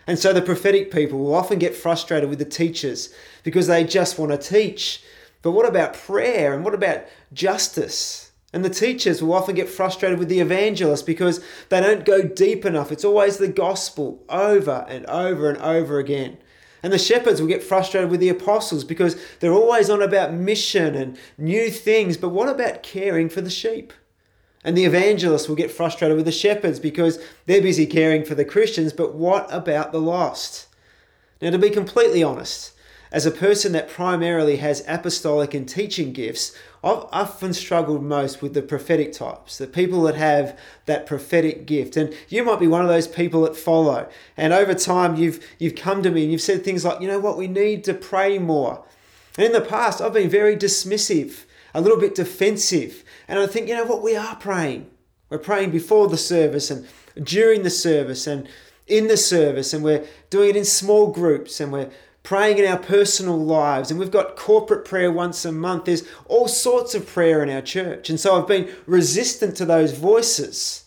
And 0.07 0.17
so 0.17 0.33
the 0.33 0.41
prophetic 0.41 0.91
people 0.91 1.19
will 1.19 1.35
often 1.35 1.59
get 1.59 1.75
frustrated 1.75 2.31
with 2.31 2.39
the 2.39 2.45
teachers 2.45 3.13
because 3.43 3.67
they 3.67 3.83
just 3.83 4.17
want 4.17 4.31
to 4.31 4.39
teach. 4.39 5.03
But 5.43 5.51
what 5.51 5.69
about 5.69 5.93
prayer 5.93 6.51
and 6.51 6.65
what 6.65 6.73
about 6.73 7.05
justice? 7.31 8.31
And 8.53 8.65
the 8.65 8.71
teachers 8.71 9.21
will 9.21 9.33
often 9.33 9.53
get 9.53 9.69
frustrated 9.69 10.17
with 10.17 10.29
the 10.29 10.39
evangelists 10.39 11.03
because 11.03 11.43
they 11.69 11.79
don't 11.79 12.05
go 12.05 12.23
deep 12.23 12.65
enough. 12.65 12.91
It's 12.91 13.05
always 13.05 13.37
the 13.37 13.49
gospel 13.49 14.23
over 14.29 14.83
and 14.89 15.05
over 15.05 15.47
and 15.47 15.59
over 15.59 15.99
again. 15.99 16.39
And 16.83 16.91
the 16.91 16.99
shepherds 16.99 17.39
will 17.39 17.47
get 17.47 17.63
frustrated 17.63 18.11
with 18.11 18.19
the 18.19 18.29
apostles 18.29 18.83
because 18.83 19.15
they're 19.39 19.53
always 19.53 19.89
on 19.89 20.01
about 20.01 20.33
mission 20.33 20.95
and 20.95 21.17
new 21.37 21.71
things, 21.71 22.17
but 22.17 22.29
what 22.29 22.49
about 22.49 22.83
caring 22.83 23.29
for 23.29 23.39
the 23.39 23.49
sheep? 23.49 23.93
And 24.65 24.77
the 24.77 24.85
evangelists 24.85 25.47
will 25.47 25.55
get 25.55 25.71
frustrated 25.71 26.17
with 26.17 26.25
the 26.25 26.31
shepherds 26.31 26.79
because 26.79 27.19
they're 27.45 27.61
busy 27.61 27.85
caring 27.85 28.25
for 28.25 28.35
the 28.35 28.45
Christians, 28.45 28.91
but 28.91 29.15
what 29.15 29.47
about 29.49 29.93
the 29.93 30.01
lost? 30.01 30.67
Now, 31.41 31.51
to 31.51 31.57
be 31.57 31.69
completely 31.69 32.21
honest, 32.21 32.73
as 33.13 33.27
a 33.27 33.31
person 33.31 33.73
that 33.73 33.87
primarily 33.87 34.57
has 34.57 34.83
apostolic 34.87 35.53
and 35.53 35.69
teaching 35.69 36.13
gifts, 36.13 36.51
I've 36.83 37.05
often 37.11 37.53
struggled 37.53 38.03
most 38.03 38.41
with 38.41 38.55
the 38.55 38.63
prophetic 38.63 39.13
types, 39.13 39.59
the 39.59 39.67
people 39.67 40.01
that 40.03 40.15
have 40.15 40.57
that 40.87 41.05
prophetic 41.05 41.67
gift. 41.67 41.95
And 41.95 42.11
you 42.27 42.43
might 42.43 42.59
be 42.59 42.65
one 42.65 42.81
of 42.81 42.87
those 42.87 43.07
people 43.07 43.43
that 43.43 43.55
follow. 43.55 44.09
And 44.35 44.51
over 44.51 44.73
time, 44.73 45.15
you've, 45.15 45.45
you've 45.59 45.75
come 45.75 46.01
to 46.01 46.09
me 46.09 46.23
and 46.23 46.31
you've 46.31 46.41
said 46.41 46.65
things 46.65 46.83
like, 46.83 47.01
you 47.01 47.07
know 47.07 47.19
what, 47.19 47.37
we 47.37 47.47
need 47.47 47.83
to 47.83 47.93
pray 47.93 48.39
more. 48.39 48.83
And 49.37 49.45
in 49.45 49.53
the 49.53 49.61
past, 49.61 50.01
I've 50.01 50.13
been 50.13 50.29
very 50.29 50.57
dismissive, 50.57 51.45
a 51.75 51.81
little 51.81 51.99
bit 51.99 52.15
defensive. 52.15 53.03
And 53.27 53.37
I 53.37 53.45
think, 53.45 53.67
you 53.67 53.75
know 53.75 53.85
what, 53.85 54.01
we 54.01 54.15
are 54.15 54.35
praying. 54.37 54.89
We're 55.29 55.37
praying 55.37 55.69
before 55.69 56.07
the 56.07 56.17
service 56.17 56.71
and 56.71 56.87
during 57.23 57.61
the 57.61 57.69
service 57.69 58.25
and 58.25 58.49
in 58.87 59.07
the 59.07 59.17
service, 59.17 59.73
and 59.73 59.83
we're 59.83 60.05
doing 60.29 60.49
it 60.49 60.55
in 60.55 60.65
small 60.65 61.11
groups 61.11 61.59
and 61.59 61.71
we're 61.71 61.89
praying 62.23 62.57
in 62.57 62.65
our 62.65 62.79
personal 62.79 63.37
lives, 63.37 63.91
and 63.91 63.99
we've 63.99 64.09
got 64.09 64.37
corporate 64.37 64.85
prayer 64.85 65.11
once 65.11 65.43
a 65.43 65.51
month. 65.51 65.85
There's 65.85 66.07
all 66.25 66.47
sorts 66.47 66.95
of 66.95 67.05
prayer 67.05 67.43
in 67.43 67.49
our 67.49 67.61
church. 67.61 68.09
And 68.09 68.19
so 68.19 68.39
I've 68.39 68.47
been 68.47 68.73
resistant 68.85 69.57
to 69.57 69.65
those 69.65 69.91
voices. 69.91 70.85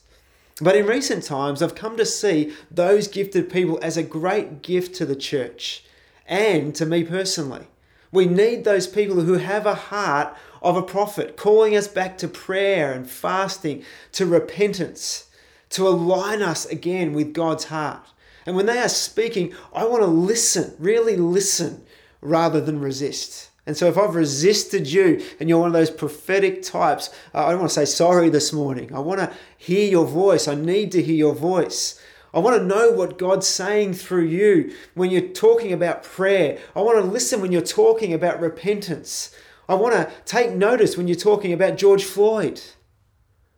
But 0.61 0.77
in 0.77 0.87
recent 0.87 1.22
times, 1.22 1.61
I've 1.61 1.75
come 1.75 1.99
to 1.99 2.07
see 2.07 2.55
those 2.70 3.09
gifted 3.09 3.51
people 3.51 3.79
as 3.83 3.99
a 3.99 4.03
great 4.03 4.62
gift 4.62 4.94
to 4.96 5.05
the 5.05 5.16
church 5.16 5.85
and 6.27 6.75
to 6.75 6.87
me 6.87 7.05
personally. 7.05 7.66
We 8.11 8.25
need 8.25 8.64
those 8.64 8.87
people 8.87 9.20
who 9.20 9.35
have 9.35 9.66
a 9.66 9.75
heart 9.75 10.35
of 10.62 10.77
a 10.77 10.83
prophet, 10.83 11.37
calling 11.37 11.77
us 11.77 11.87
back 11.87 12.16
to 12.18 12.29
prayer 12.29 12.92
and 12.92 13.09
fasting, 13.09 13.85
to 14.12 14.25
repentance, 14.25 15.27
to 15.70 15.87
align 15.87 16.40
us 16.40 16.64
again 16.64 17.12
with 17.12 17.35
God's 17.35 17.64
heart. 17.64 18.09
And 18.46 18.54
when 18.54 18.66
they 18.66 18.78
are 18.78 18.88
speaking, 18.88 19.52
I 19.74 19.85
want 19.85 20.02
to 20.02 20.06
listen, 20.06 20.74
really 20.78 21.16
listen, 21.16 21.85
rather 22.20 22.61
than 22.61 22.80
resist. 22.80 23.50
And 23.66 23.76
so 23.76 23.88
if 23.88 23.98
I've 23.98 24.14
resisted 24.14 24.87
you 24.87 25.24
and 25.40 25.48
you're 25.48 25.59
one 25.59 25.68
of 25.68 25.72
those 25.72 25.90
prophetic 25.90 26.62
types, 26.62 27.11
uh, 27.35 27.46
I 27.46 27.50
don't 27.50 27.59
want 27.59 27.70
to 27.70 27.74
say 27.74 27.85
sorry 27.85 28.28
this 28.30 28.52
morning. 28.52 28.94
I 28.94 29.00
want 29.00 29.18
to 29.18 29.32
hear 29.59 29.90
your 29.90 30.06
voice. 30.06 30.46
I 30.46 30.54
need 30.54 30.92
to 30.92 31.02
hear 31.02 31.16
your 31.16 31.35
voice. 31.35 32.00
I 32.32 32.38
want 32.38 32.56
to 32.56 32.64
know 32.64 32.92
what 32.92 33.18
God's 33.18 33.46
saying 33.46 33.94
through 33.94 34.26
you 34.26 34.72
when 34.94 35.11
you're 35.11 35.28
talking 35.28 35.72
about 35.72 36.04
prayer. 36.04 36.59
I 36.76 36.82
want 36.82 36.98
to 36.98 37.11
listen 37.11 37.40
when 37.40 37.50
you're 37.50 37.62
talking 37.62 38.12
about 38.12 38.40
repentance. 38.40 39.35
I 39.68 39.74
want 39.74 39.94
to 39.94 40.12
take 40.24 40.52
notice 40.52 40.96
when 40.96 41.09
you're 41.09 41.16
talking 41.16 41.52
about 41.52 41.76
George 41.76 42.04
Floyd. 42.04 42.61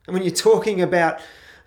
And 0.07 0.15
when 0.15 0.23
you're 0.23 0.35
talking 0.35 0.81
about 0.81 1.21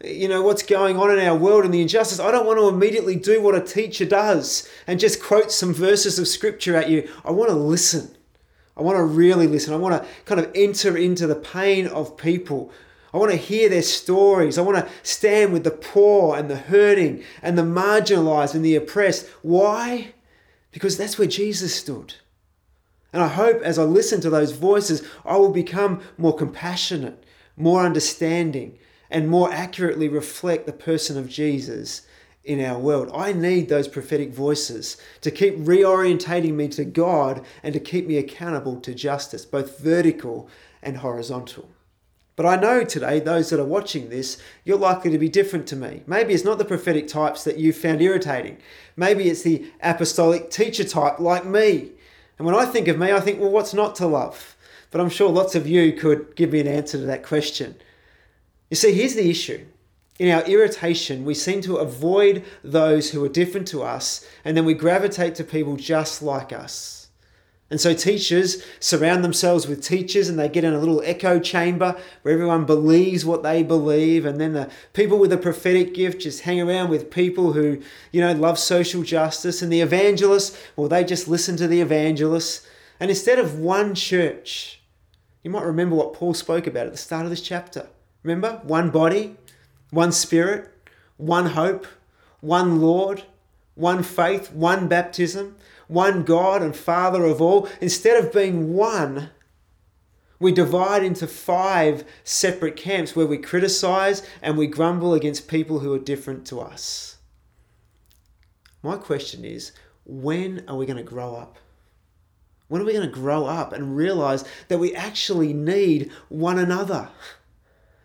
you 0.03 0.27
know, 0.27 0.41
what's 0.41 0.63
going 0.63 0.97
on 0.97 1.11
in 1.11 1.25
our 1.25 1.35
world 1.35 1.65
and 1.65 1.73
the 1.73 1.81
injustice. 1.81 2.19
I 2.19 2.31
don't 2.31 2.45
want 2.45 2.59
to 2.59 2.67
immediately 2.67 3.15
do 3.15 3.41
what 3.41 3.55
a 3.55 3.61
teacher 3.61 4.05
does 4.05 4.67
and 4.87 4.99
just 4.99 5.21
quote 5.21 5.51
some 5.51 5.73
verses 5.73 6.17
of 6.17 6.27
scripture 6.27 6.75
at 6.75 6.89
you. 6.89 7.09
I 7.23 7.31
want 7.31 7.49
to 7.49 7.55
listen. 7.55 8.15
I 8.75 8.81
want 8.81 8.97
to 8.97 9.03
really 9.03 9.47
listen. 9.47 9.73
I 9.73 9.77
want 9.77 10.01
to 10.01 10.09
kind 10.25 10.39
of 10.39 10.51
enter 10.55 10.97
into 10.97 11.27
the 11.27 11.35
pain 11.35 11.87
of 11.87 12.17
people. 12.17 12.71
I 13.13 13.17
want 13.17 13.31
to 13.31 13.37
hear 13.37 13.69
their 13.69 13.81
stories. 13.81 14.57
I 14.57 14.61
want 14.61 14.77
to 14.77 14.91
stand 15.03 15.51
with 15.51 15.63
the 15.63 15.71
poor 15.71 16.37
and 16.37 16.49
the 16.49 16.57
hurting 16.57 17.23
and 17.41 17.57
the 17.57 17.63
marginalized 17.63 18.55
and 18.55 18.63
the 18.63 18.75
oppressed. 18.75 19.27
Why? 19.41 20.13
Because 20.71 20.97
that's 20.97 21.17
where 21.17 21.27
Jesus 21.27 21.75
stood. 21.75 22.15
And 23.13 23.21
I 23.21 23.27
hope 23.27 23.61
as 23.61 23.77
I 23.77 23.83
listen 23.83 24.21
to 24.21 24.29
those 24.29 24.53
voices, 24.53 25.05
I 25.25 25.35
will 25.35 25.51
become 25.51 26.01
more 26.17 26.35
compassionate, 26.35 27.21
more 27.57 27.85
understanding, 27.85 28.79
and 29.12 29.28
more 29.28 29.52
accurately 29.52 30.08
reflect 30.08 30.65
the 30.65 30.74
person 30.74 31.17
of 31.17 31.30
Jesus 31.30 32.08
in 32.43 32.63
our 32.63 32.80
world. 32.80 33.12
I 33.13 33.34
need 33.34 33.69
those 33.69 33.88
prophetic 33.88 34.34
voices 34.34 34.97
to 35.19 35.30
keep 35.30 35.58
reorientating 35.58 36.54
me 36.54 36.69
to 36.69 36.86
God 36.86 37.45
and 37.62 37.74
to 37.74 37.80
keep 37.80 38.08
me 38.08 38.17
accountable 38.17 38.80
to 38.82 38.95
justice, 38.95 39.45
both 39.45 39.80
vertical 39.80 40.50
and 40.82 40.97
horizontal. 40.97 41.69
But 42.38 42.45
I 42.45 42.56
know 42.56 42.84
today, 42.84 43.19
those 43.19 43.50
that 43.50 43.60
are 43.60 43.65
watching 43.65 44.10
this, 44.10 44.41
you're 44.63 44.78
likely 44.78 45.12
to 45.12 45.19
be 45.19 45.30
different 45.30 45.67
to 45.67 45.76
me. 45.76 46.02
Maybe 46.08 46.34
it's 46.34 46.45
not 46.45 46.58
the 46.58 46.65
prophetic 46.65 47.08
types 47.08 47.43
that 47.43 47.58
you 47.58 47.74
found 47.74 48.02
irritating. 48.02 48.58
Maybe 48.95 49.30
it's 49.30 49.43
the 49.43 49.69
apostolic 49.84 50.50
teacher 50.50 50.86
type 50.86 51.19
like 51.19 51.45
me. 51.45 51.91
And 52.39 52.45
when 52.45 52.56
I 52.56 52.65
think 52.65 52.88
of 52.88 52.97
me, 52.97 53.12
I 53.12 53.19
think, 53.19 53.39
well, 53.39 53.52
what's 53.52 53.74
not 53.74 53.93
to 53.97 54.08
love? 54.08 54.56
But 54.89 55.02
I'm 55.02 55.10
sure 55.10 55.30
lots 55.30 55.54
of 55.54 55.67
you 55.67 55.93
could 55.93 56.36
give 56.36 56.54
me 56.54 56.62
an 56.62 56.67
answer 56.67 56.97
to 56.97 57.06
that 57.06 57.24
question. 57.24 57.76
You 58.71 58.77
see, 58.77 58.93
here's 58.93 59.15
the 59.15 59.29
issue. 59.29 59.65
In 60.17 60.29
our 60.29 60.43
irritation, 60.43 61.25
we 61.25 61.34
seem 61.34 61.62
to 61.62 61.75
avoid 61.75 62.45
those 62.63 63.12
who 63.12 63.23
are 63.25 63.29
different 63.29 63.67
to 63.69 63.84
us, 63.84 64.25
and 64.45 64.55
then 64.55 64.63
we 64.63 64.73
gravitate 64.73 65.36
to 65.36 65.43
people 65.43 65.75
just 65.75 66.21
like 66.21 66.53
us. 66.53 67.10
And 67.69 67.81
so 67.81 67.93
teachers 67.93 68.63
surround 68.79 69.23
themselves 69.23 69.67
with 69.67 69.81
teachers 69.81 70.27
and 70.27 70.38
they 70.38 70.49
get 70.49 70.65
in 70.65 70.73
a 70.73 70.79
little 70.79 71.01
echo 71.05 71.39
chamber 71.39 71.97
where 72.21 72.34
everyone 72.34 72.65
believes 72.65 73.25
what 73.25 73.43
they 73.43 73.63
believe. 73.63 74.25
And 74.25 74.41
then 74.41 74.51
the 74.51 74.69
people 74.91 75.17
with 75.17 75.31
a 75.31 75.38
prophetic 75.38 75.93
gift 75.93 76.21
just 76.21 76.41
hang 76.41 76.60
around 76.60 76.89
with 76.89 77.10
people 77.10 77.53
who, 77.53 77.81
you 78.12 78.19
know, 78.19 78.34
love 78.34 78.60
social 78.60 79.03
justice. 79.03 79.62
And 79.62 79.71
the 79.71 79.79
evangelists, 79.79 80.62
well, 80.75 80.89
they 80.89 81.05
just 81.05 81.29
listen 81.29 81.55
to 81.57 81.67
the 81.67 81.79
evangelists. 81.79 82.67
And 82.99 83.10
instead 83.10 83.39
of 83.39 83.57
one 83.57 83.95
church, 83.95 84.81
you 85.41 85.49
might 85.49 85.63
remember 85.63 85.95
what 85.95 86.13
Paul 86.13 86.34
spoke 86.34 86.67
about 86.67 86.88
at 86.88 86.91
the 86.91 86.97
start 86.97 87.23
of 87.23 87.29
this 87.29 87.39
chapter. 87.39 87.88
Remember? 88.23 88.62
One 88.63 88.89
body, 88.89 89.36
one 89.89 90.12
spirit, 90.12 90.71
one 91.17 91.47
hope, 91.47 91.88
one 92.39 92.81
Lord, 92.81 93.23
one 93.75 94.03
faith, 94.03 94.51
one 94.51 94.88
baptism, 94.88 95.55
one 95.88 96.23
God 96.23 96.62
and 96.62 96.75
Father 96.75 97.23
of 97.25 97.41
all. 97.41 97.67
Instead 97.79 98.23
of 98.23 98.34
being 98.34 98.73
one, 98.73 99.29
We 100.41 100.51
divide 100.51 101.03
into 101.03 101.27
five 101.27 102.03
separate 102.23 102.75
camps 102.75 103.15
where 103.15 103.27
we 103.27 103.38
criticize 103.38 104.23
and 104.41 104.57
we 104.57 104.65
grumble 104.65 105.13
against 105.13 105.47
people 105.47 105.79
who 105.79 105.93
are 105.93 105.99
different 105.99 106.47
to 106.47 106.60
us. 106.60 107.17
My 108.81 108.97
question 108.97 109.45
is 109.45 109.71
when 110.03 110.63
are 110.67 110.75
we 110.75 110.88
going 110.88 110.97
to 110.97 111.03
grow 111.03 111.36
up? 111.36 111.60
When 112.69 112.81
are 112.81 112.86
we 112.86 112.93
going 112.93 113.07
to 113.07 113.13
grow 113.13 113.45
up 113.45 113.71
and 113.71 113.95
realize 113.95 114.43
that 114.67 114.79
we 114.79 114.95
actually 114.95 115.53
need 115.53 116.12
one 116.29 116.57
another? 116.57 117.10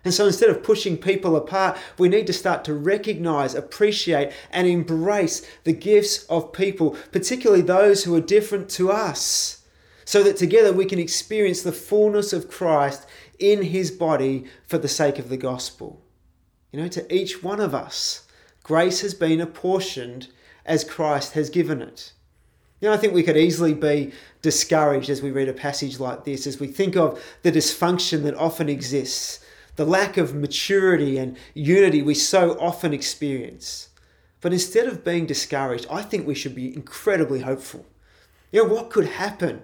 And 0.07 0.15
so 0.15 0.27
instead 0.29 0.51
of 0.51 0.63
pushing 0.63 0.97
people 0.97 1.35
apart, 1.35 1.77
we 1.99 2.09
need 2.09 2.29
to 2.29 2.33
start 2.33 2.63
to 2.67 2.75
recognize, 2.75 3.57
appreciate, 3.57 4.33
and 4.53 4.69
embrace 4.69 5.45
the 5.65 5.73
gifts 5.73 6.23
of 6.27 6.53
people, 6.53 6.97
particularly 7.11 7.61
those 7.61 8.05
who 8.05 8.15
are 8.15 8.21
different 8.21 8.69
to 8.71 8.93
us, 8.93 9.65
so 10.05 10.23
that 10.23 10.37
together 10.37 10.73
we 10.73 10.85
can 10.85 11.01
experience 11.01 11.63
the 11.63 11.73
fullness 11.73 12.33
of 12.33 12.49
Christ 12.49 13.05
in 13.41 13.63
his 13.63 13.91
body 13.91 14.45
for 14.65 14.79
the 14.79 14.87
sake 14.87 15.19
of 15.19 15.29
the 15.29 15.37
gospel. 15.37 16.01
You 16.71 16.83
know, 16.83 16.89
to 16.89 17.13
each 17.13 17.43
one 17.43 17.59
of 17.59 17.75
us, 17.75 18.29
grace 18.63 19.01
has 19.01 19.13
been 19.13 19.41
apportioned 19.41 20.29
as 20.65 20.85
Christ 20.85 21.33
has 21.33 21.51
given 21.51 21.83
it. 21.83 22.13
You 22.81 22.87
know, 22.87 22.95
I 22.95 22.97
think 22.97 23.13
we 23.13 23.25
could 23.25 23.37
easily 23.37 23.75
be 23.75 24.13
discouraged 24.41 25.11
as 25.11 25.21
we 25.21 25.33
read 25.33 25.49
a 25.49 25.53
passage 25.53 25.99
like 25.99 26.25
this, 26.25 26.47
as 26.47 26.61
we 26.61 26.69
think 26.69 26.95
of 26.95 27.21
the 27.43 27.51
dysfunction 27.51 28.23
that 28.23 28.37
often 28.37 28.69
exists, 28.69 29.41
the 29.77 29.85
lack 29.85 30.17
of 30.17 30.35
maturity 30.35 31.19
and 31.19 31.37
unity 31.55 32.03
we 32.03 32.15
so 32.15 32.59
often 32.59 32.93
experience. 32.93 33.89
But 34.41 34.53
instead 34.53 34.87
of 34.87 35.05
being 35.05 35.27
discouraged, 35.27 35.87
I 35.91 36.03
think 36.03 36.27
we 36.27 36.35
should 36.35 36.55
be 36.55 36.75
incredibly 36.75 37.41
hopeful. 37.41 37.87
You 38.53 38.63
know, 38.63 38.75
what 38.75 38.91
could 38.91 39.07
happen 39.07 39.63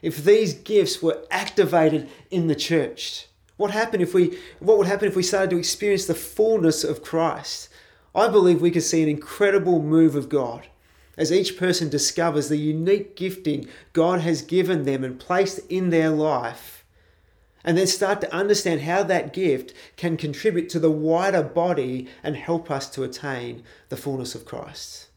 if 0.00 0.24
these 0.24 0.54
gifts 0.54 1.02
were 1.02 1.24
activated 1.30 2.08
in 2.30 2.48
the 2.48 2.54
church? 2.54 3.28
What 3.56 3.70
happened 3.70 4.02
if 4.02 4.14
we 4.14 4.38
what 4.58 4.78
would 4.78 4.86
happen 4.86 5.08
if 5.08 5.16
we 5.16 5.22
started 5.22 5.50
to 5.50 5.58
experience 5.58 6.06
the 6.06 6.14
fullness 6.14 6.82
of 6.82 7.02
Christ? 7.02 7.68
I 8.14 8.28
believe 8.28 8.60
we 8.60 8.70
could 8.70 8.82
see 8.82 9.02
an 9.02 9.08
incredible 9.08 9.80
move 9.82 10.16
of 10.16 10.28
God 10.28 10.66
as 11.16 11.32
each 11.32 11.58
person 11.58 11.88
discovers 11.88 12.48
the 12.48 12.56
unique 12.56 13.16
gifting 13.16 13.68
God 13.92 14.20
has 14.20 14.42
given 14.42 14.84
them 14.84 15.04
and 15.04 15.18
placed 15.20 15.60
in 15.68 15.90
their 15.90 16.10
life, 16.10 16.81
and 17.64 17.76
then 17.76 17.86
start 17.86 18.20
to 18.20 18.34
understand 18.34 18.82
how 18.82 19.02
that 19.04 19.32
gift 19.32 19.72
can 19.96 20.16
contribute 20.16 20.68
to 20.70 20.78
the 20.78 20.90
wider 20.90 21.42
body 21.42 22.08
and 22.22 22.36
help 22.36 22.70
us 22.70 22.88
to 22.90 23.02
attain 23.02 23.62
the 23.88 23.96
fullness 23.96 24.34
of 24.34 24.44
Christ. 24.44 25.08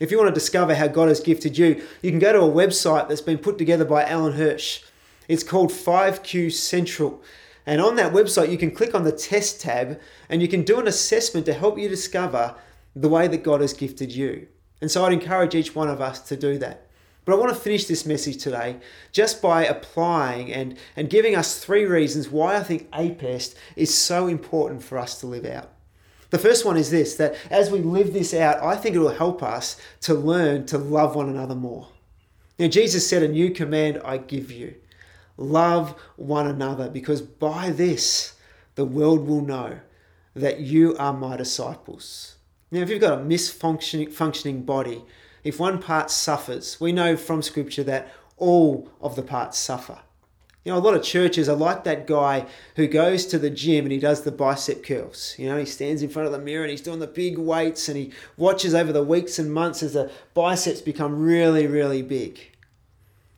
If 0.00 0.10
you 0.10 0.18
want 0.18 0.28
to 0.28 0.40
discover 0.40 0.74
how 0.76 0.86
God 0.86 1.08
has 1.08 1.20
gifted 1.20 1.58
you, 1.58 1.84
you 2.02 2.10
can 2.10 2.20
go 2.20 2.32
to 2.32 2.40
a 2.40 2.66
website 2.66 3.08
that's 3.08 3.20
been 3.20 3.38
put 3.38 3.58
together 3.58 3.84
by 3.84 4.04
Alan 4.04 4.34
Hirsch. 4.34 4.82
It's 5.26 5.42
called 5.42 5.70
5Q 5.70 6.52
Central. 6.52 7.22
And 7.66 7.80
on 7.80 7.96
that 7.96 8.12
website, 8.12 8.50
you 8.50 8.58
can 8.58 8.70
click 8.70 8.94
on 8.94 9.02
the 9.02 9.12
test 9.12 9.60
tab 9.60 10.00
and 10.28 10.40
you 10.40 10.48
can 10.48 10.62
do 10.62 10.78
an 10.78 10.86
assessment 10.86 11.46
to 11.46 11.52
help 11.52 11.78
you 11.78 11.88
discover 11.88 12.54
the 12.94 13.08
way 13.08 13.28
that 13.28 13.42
God 13.42 13.60
has 13.60 13.72
gifted 13.72 14.12
you. 14.12 14.46
And 14.80 14.90
so 14.90 15.04
I'd 15.04 15.12
encourage 15.12 15.54
each 15.54 15.74
one 15.74 15.88
of 15.88 16.00
us 16.00 16.20
to 16.28 16.36
do 16.36 16.58
that. 16.58 16.87
But 17.28 17.34
I 17.34 17.40
want 17.40 17.54
to 17.54 17.60
finish 17.60 17.84
this 17.84 18.06
message 18.06 18.42
today 18.42 18.78
just 19.12 19.42
by 19.42 19.66
applying 19.66 20.50
and, 20.50 20.78
and 20.96 21.10
giving 21.10 21.36
us 21.36 21.62
three 21.62 21.84
reasons 21.84 22.30
why 22.30 22.56
I 22.56 22.62
think 22.62 22.88
APEST 22.90 23.54
is 23.76 23.94
so 23.94 24.28
important 24.28 24.82
for 24.82 24.96
us 24.96 25.20
to 25.20 25.26
live 25.26 25.44
out. 25.44 25.70
The 26.30 26.38
first 26.38 26.64
one 26.64 26.78
is 26.78 26.90
this 26.90 27.16
that 27.16 27.36
as 27.50 27.70
we 27.70 27.80
live 27.80 28.14
this 28.14 28.32
out, 28.32 28.62
I 28.62 28.76
think 28.76 28.96
it 28.96 29.00
will 29.00 29.10
help 29.10 29.42
us 29.42 29.78
to 30.00 30.14
learn 30.14 30.64
to 30.68 30.78
love 30.78 31.16
one 31.16 31.28
another 31.28 31.54
more. 31.54 31.88
Now, 32.58 32.68
Jesus 32.68 33.06
said, 33.06 33.22
A 33.22 33.28
new 33.28 33.50
command 33.50 34.00
I 34.06 34.16
give 34.16 34.50
you 34.50 34.76
love 35.36 36.00
one 36.16 36.46
another, 36.46 36.88
because 36.88 37.20
by 37.20 37.68
this 37.68 38.36
the 38.74 38.86
world 38.86 39.26
will 39.26 39.42
know 39.42 39.80
that 40.34 40.60
you 40.60 40.96
are 40.96 41.12
my 41.12 41.36
disciples. 41.36 42.36
Now, 42.70 42.80
if 42.80 42.88
you've 42.88 43.02
got 43.02 43.18
a 43.18 43.22
misfunctioning 43.22 44.10
functioning 44.10 44.62
body, 44.62 45.04
if 45.44 45.60
one 45.60 45.80
part 45.80 46.10
suffers, 46.10 46.80
we 46.80 46.92
know 46.92 47.16
from 47.16 47.42
Scripture 47.42 47.84
that 47.84 48.12
all 48.36 48.88
of 49.00 49.16
the 49.16 49.22
parts 49.22 49.58
suffer. 49.58 50.00
You 50.64 50.72
know, 50.72 50.78
a 50.78 50.80
lot 50.80 50.94
of 50.94 51.02
churches 51.02 51.48
are 51.48 51.56
like 51.56 51.84
that 51.84 52.06
guy 52.06 52.46
who 52.76 52.86
goes 52.86 53.24
to 53.26 53.38
the 53.38 53.48
gym 53.48 53.86
and 53.86 53.92
he 53.92 53.98
does 53.98 54.22
the 54.22 54.32
bicep 54.32 54.84
curls. 54.84 55.34
You 55.38 55.48
know, 55.48 55.56
he 55.56 55.64
stands 55.64 56.02
in 56.02 56.10
front 56.10 56.26
of 56.26 56.32
the 56.32 56.38
mirror 56.38 56.62
and 56.62 56.70
he's 56.70 56.82
doing 56.82 56.98
the 56.98 57.06
big 57.06 57.38
weights 57.38 57.88
and 57.88 57.96
he 57.96 58.12
watches 58.36 58.74
over 58.74 58.92
the 58.92 59.02
weeks 59.02 59.38
and 59.38 59.52
months 59.52 59.82
as 59.82 59.94
the 59.94 60.10
biceps 60.34 60.82
become 60.82 61.22
really, 61.22 61.66
really 61.66 62.02
big. 62.02 62.38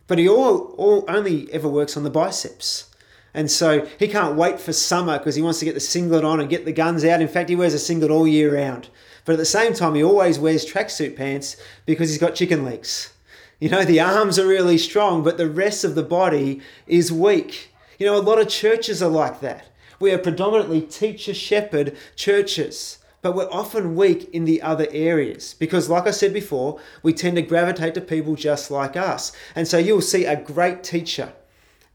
But 0.09 0.19
he 0.19 0.29
all, 0.29 0.75
all 0.77 1.05
only 1.07 1.53
ever 1.53 1.69
works 1.69 1.97
on 1.97 2.03
the 2.03 2.11
biceps. 2.11 2.87
And 3.33 3.49
so 3.49 3.87
he 3.99 4.09
can't 4.09 4.35
wait 4.35 4.59
for 4.59 4.73
summer 4.73 5.17
because 5.19 5.37
he 5.37 5.43
wants 5.43 5.61
to 5.61 5.65
get 5.65 5.75
the 5.75 5.81
singlet 5.81 6.25
on 6.25 6.41
and 6.41 6.51
get 6.51 6.65
the 6.65 6.73
guns 6.73 7.05
out. 7.05 7.21
In 7.21 7.29
fact, 7.29 7.49
he 7.49 7.55
wears 7.55 7.75
a 7.75 7.79
singlet 7.79 8.11
all 8.11 8.27
year 8.27 8.53
round. 8.53 8.89
But 9.25 9.33
at 9.33 9.39
the 9.39 9.45
same 9.45 9.75
time, 9.75 9.95
he 9.95 10.03
always 10.03 10.39
wears 10.39 10.65
tracksuit 10.65 11.17
pants 11.17 11.57
because 11.87 12.09
he's 12.09 12.19
got 12.19 12.35
chicken 12.35 12.65
legs. 12.65 13.13
You 13.59 13.69
know, 13.69 13.85
the 13.85 14.01
arms 14.01 14.39
are 14.39 14.47
really 14.47 14.79
strong, 14.79 15.23
but 15.23 15.37
the 15.37 15.51
rest 15.51 15.85
of 15.85 15.95
the 15.95 16.03
body 16.03 16.63
is 16.87 17.13
weak. 17.13 17.75
You 17.99 18.07
know, 18.07 18.17
a 18.17 18.23
lot 18.23 18.41
of 18.41 18.49
churches 18.49 19.03
are 19.03 19.11
like 19.11 19.41
that. 19.41 19.67
We 19.99 20.13
are 20.13 20.19
predominantly 20.19 20.81
teacher 20.81 21.35
shepherd 21.35 21.95
churches, 22.17 22.99
but 23.21 23.35
we're 23.35 23.51
often 23.51 23.97
weak 23.97 24.31
in 24.33 24.47
the 24.47 24.63
other 24.63 24.87
areas 24.91 25.53
because, 25.53 25.91
like 25.91 26.07
I 26.07 26.11
said 26.11 26.33
before, 26.33 26.81
we 27.03 27.13
tend 27.13 27.37
to 27.37 27.43
gravitate 27.43 27.93
to 27.95 28.01
people 28.01 28.35
just 28.35 28.71
like 28.71 28.97
us. 28.97 29.33
And 29.55 29.69
so 29.69 29.77
you'll 29.77 30.01
see 30.01 30.25
a 30.25 30.41
great 30.41 30.83
teacher 30.83 31.35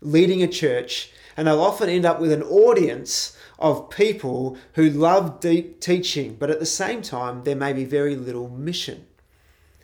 leading 0.02 0.44
a 0.44 0.48
church, 0.48 1.12
and 1.36 1.48
they'll 1.48 1.60
often 1.60 1.90
end 1.90 2.06
up 2.06 2.20
with 2.20 2.32
an 2.32 2.44
audience 2.44 3.35
of 3.60 3.89
people 3.89 4.58
who 4.74 4.89
love 4.89 5.39
deep 5.39 5.80
teaching, 5.80 6.36
but 6.36 6.50
at 6.50 6.60
the 6.60 6.65
same 6.65 7.02
time, 7.02 7.44
there 7.44 7.56
may 7.56 7.74
be 7.74 7.86
very 7.86 8.15
little 8.15 8.50
mission. 8.50 9.06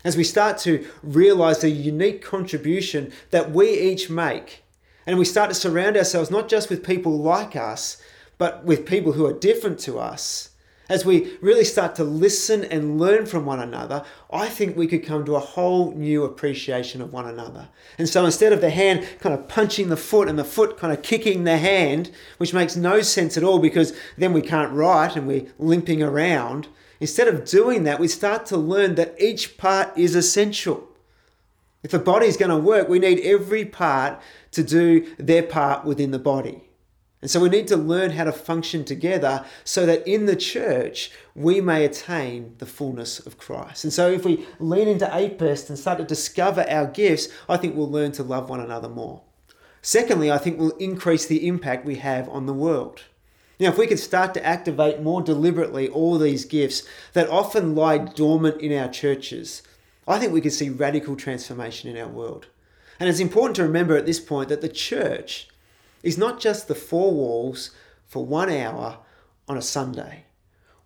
As 0.03 0.17
we 0.17 0.23
start 0.23 0.57
to 0.59 0.85
realize 1.03 1.59
the 1.59 1.69
unique 1.69 2.21
contribution 2.23 3.11
that 3.29 3.51
we 3.51 3.69
each 3.69 4.09
make, 4.09 4.63
and 5.05 5.17
we 5.17 5.25
start 5.25 5.49
to 5.49 5.55
surround 5.55 5.97
ourselves 5.97 6.31
not 6.31 6.47
just 6.47 6.69
with 6.69 6.85
people 6.85 7.17
like 7.17 7.55
us, 7.55 8.01
but 8.37 8.63
with 8.63 8.85
people 8.85 9.13
who 9.13 9.25
are 9.25 9.33
different 9.33 9.79
to 9.79 9.99
us, 9.99 10.50
as 10.91 11.05
we 11.05 11.37
really 11.39 11.63
start 11.63 11.95
to 11.95 12.03
listen 12.03 12.65
and 12.65 12.99
learn 12.99 13.25
from 13.25 13.45
one 13.45 13.61
another, 13.61 14.03
I 14.29 14.49
think 14.49 14.75
we 14.75 14.87
could 14.87 15.05
come 15.05 15.23
to 15.23 15.37
a 15.37 15.39
whole 15.39 15.93
new 15.93 16.25
appreciation 16.25 17.01
of 17.01 17.13
one 17.13 17.25
another. 17.25 17.69
And 17.97 18.09
so 18.09 18.25
instead 18.25 18.51
of 18.51 18.59
the 18.59 18.71
hand 18.71 19.07
kind 19.21 19.33
of 19.33 19.47
punching 19.47 19.87
the 19.87 19.95
foot 19.95 20.27
and 20.27 20.37
the 20.37 20.43
foot 20.43 20.77
kind 20.77 20.91
of 20.91 21.01
kicking 21.01 21.45
the 21.45 21.57
hand, 21.57 22.11
which 22.39 22.53
makes 22.53 22.75
no 22.75 23.01
sense 23.01 23.37
at 23.37 23.43
all 23.43 23.57
because 23.57 23.93
then 24.17 24.33
we 24.33 24.41
can't 24.41 24.73
write 24.73 25.15
and 25.15 25.27
we're 25.27 25.47
limping 25.57 26.03
around, 26.03 26.67
instead 26.99 27.29
of 27.29 27.45
doing 27.45 27.85
that, 27.85 27.97
we 27.97 28.09
start 28.09 28.45
to 28.47 28.57
learn 28.57 28.95
that 28.95 29.15
each 29.17 29.57
part 29.57 29.97
is 29.97 30.13
essential. 30.13 30.89
If 31.83 31.91
the 31.91 31.99
body 31.99 32.27
is 32.27 32.35
going 32.35 32.51
to 32.51 32.57
work, 32.57 32.89
we 32.89 32.99
need 32.99 33.21
every 33.21 33.63
part 33.63 34.21
to 34.51 34.61
do 34.61 35.07
their 35.17 35.43
part 35.43 35.85
within 35.85 36.11
the 36.11 36.19
body. 36.19 36.67
And 37.21 37.29
so 37.29 37.39
we 37.39 37.49
need 37.49 37.67
to 37.67 37.77
learn 37.77 38.11
how 38.11 38.23
to 38.23 38.31
function 38.31 38.83
together 38.83 39.45
so 39.63 39.85
that 39.85 40.07
in 40.07 40.25
the 40.25 40.35
church 40.35 41.11
we 41.35 41.61
may 41.61 41.85
attain 41.85 42.55
the 42.57 42.65
fullness 42.65 43.19
of 43.19 43.37
Christ. 43.37 43.83
And 43.83 43.93
so 43.93 44.09
if 44.09 44.25
we 44.25 44.47
lean 44.59 44.87
into 44.87 45.05
APEST 45.05 45.69
and 45.69 45.77
start 45.77 45.99
to 45.99 46.03
discover 46.03 46.65
our 46.67 46.87
gifts, 46.87 47.27
I 47.47 47.57
think 47.57 47.75
we'll 47.75 47.91
learn 47.91 48.11
to 48.13 48.23
love 48.23 48.49
one 48.49 48.59
another 48.59 48.89
more. 48.89 49.21
Secondly, 49.83 50.31
I 50.31 50.39
think 50.39 50.59
we'll 50.59 50.71
increase 50.77 51.25
the 51.25 51.47
impact 51.47 51.85
we 51.85 51.95
have 51.95 52.27
on 52.29 52.47
the 52.47 52.53
world. 52.53 53.03
Now, 53.59 53.69
if 53.69 53.77
we 53.77 53.85
could 53.85 53.99
start 53.99 54.33
to 54.33 54.45
activate 54.45 55.03
more 55.03 55.21
deliberately 55.21 55.87
all 55.87 56.17
these 56.17 56.45
gifts 56.45 56.81
that 57.13 57.29
often 57.29 57.75
lie 57.75 57.99
dormant 57.99 58.59
in 58.59 58.75
our 58.75 58.89
churches, 58.89 59.61
I 60.07 60.17
think 60.17 60.33
we 60.33 60.41
could 60.41 60.53
see 60.53 60.69
radical 60.69 61.15
transformation 61.15 61.95
in 61.95 62.01
our 62.01 62.09
world. 62.09 62.47
And 62.99 63.07
it's 63.07 63.19
important 63.19 63.55
to 63.57 63.63
remember 63.63 63.95
at 63.95 64.07
this 64.07 64.19
point 64.19 64.49
that 64.49 64.61
the 64.61 64.69
church 64.69 65.47
is 66.03 66.17
not 66.17 66.39
just 66.39 66.67
the 66.67 66.75
four 66.75 67.11
walls 67.11 67.71
for 68.07 68.25
one 68.25 68.49
hour 68.49 68.99
on 69.47 69.57
a 69.57 69.61
Sunday. 69.61 70.25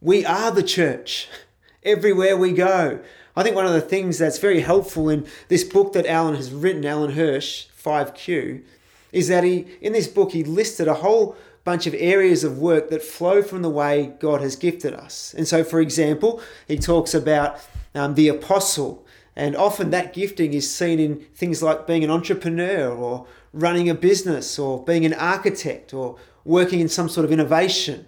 We 0.01 0.25
are 0.25 0.51
the 0.51 0.63
church 0.63 1.27
everywhere 1.83 2.37
we 2.37 2.51
go. 2.51 2.99
I 3.35 3.43
think 3.43 3.55
one 3.55 3.65
of 3.65 3.73
the 3.73 3.81
things 3.81 4.17
that's 4.17 4.39
very 4.39 4.61
helpful 4.61 5.09
in 5.09 5.27
this 5.49 5.63
book 5.63 5.93
that 5.93 6.05
Alan 6.05 6.35
has 6.35 6.51
written, 6.51 6.85
Alan 6.85 7.11
Hirsch, 7.11 7.67
5Q, 7.83 8.63
is 9.11 9.27
that 9.27 9.43
he 9.43 9.65
in 9.81 9.93
this 9.93 10.07
book 10.07 10.31
he 10.31 10.43
listed 10.43 10.87
a 10.87 10.95
whole 10.95 11.35
bunch 11.63 11.87
of 11.87 11.95
areas 11.95 12.43
of 12.43 12.59
work 12.59 12.89
that 12.89 13.01
flow 13.01 13.41
from 13.41 13.61
the 13.61 13.69
way 13.69 14.13
God 14.19 14.39
has 14.41 14.55
gifted 14.55 14.93
us. 14.93 15.33
And 15.35 15.47
so, 15.47 15.63
for 15.63 15.81
example, 15.81 16.41
he 16.67 16.77
talks 16.77 17.13
about 17.13 17.59
um, 17.95 18.13
the 18.13 18.27
apostle, 18.27 19.05
and 19.35 19.55
often 19.55 19.89
that 19.89 20.13
gifting 20.13 20.53
is 20.53 20.73
seen 20.73 20.99
in 20.99 21.25
things 21.33 21.63
like 21.63 21.87
being 21.87 22.03
an 22.03 22.11
entrepreneur 22.11 22.89
or 22.89 23.25
running 23.55 23.89
a 23.89 23.95
business 23.95 24.59
or 24.59 24.83
being 24.83 25.05
an 25.05 25.13
architect 25.13 25.93
or 25.93 26.17
working 26.43 26.81
in 26.81 26.89
some 26.89 27.09
sort 27.09 27.25
of 27.25 27.31
innovation. 27.31 28.05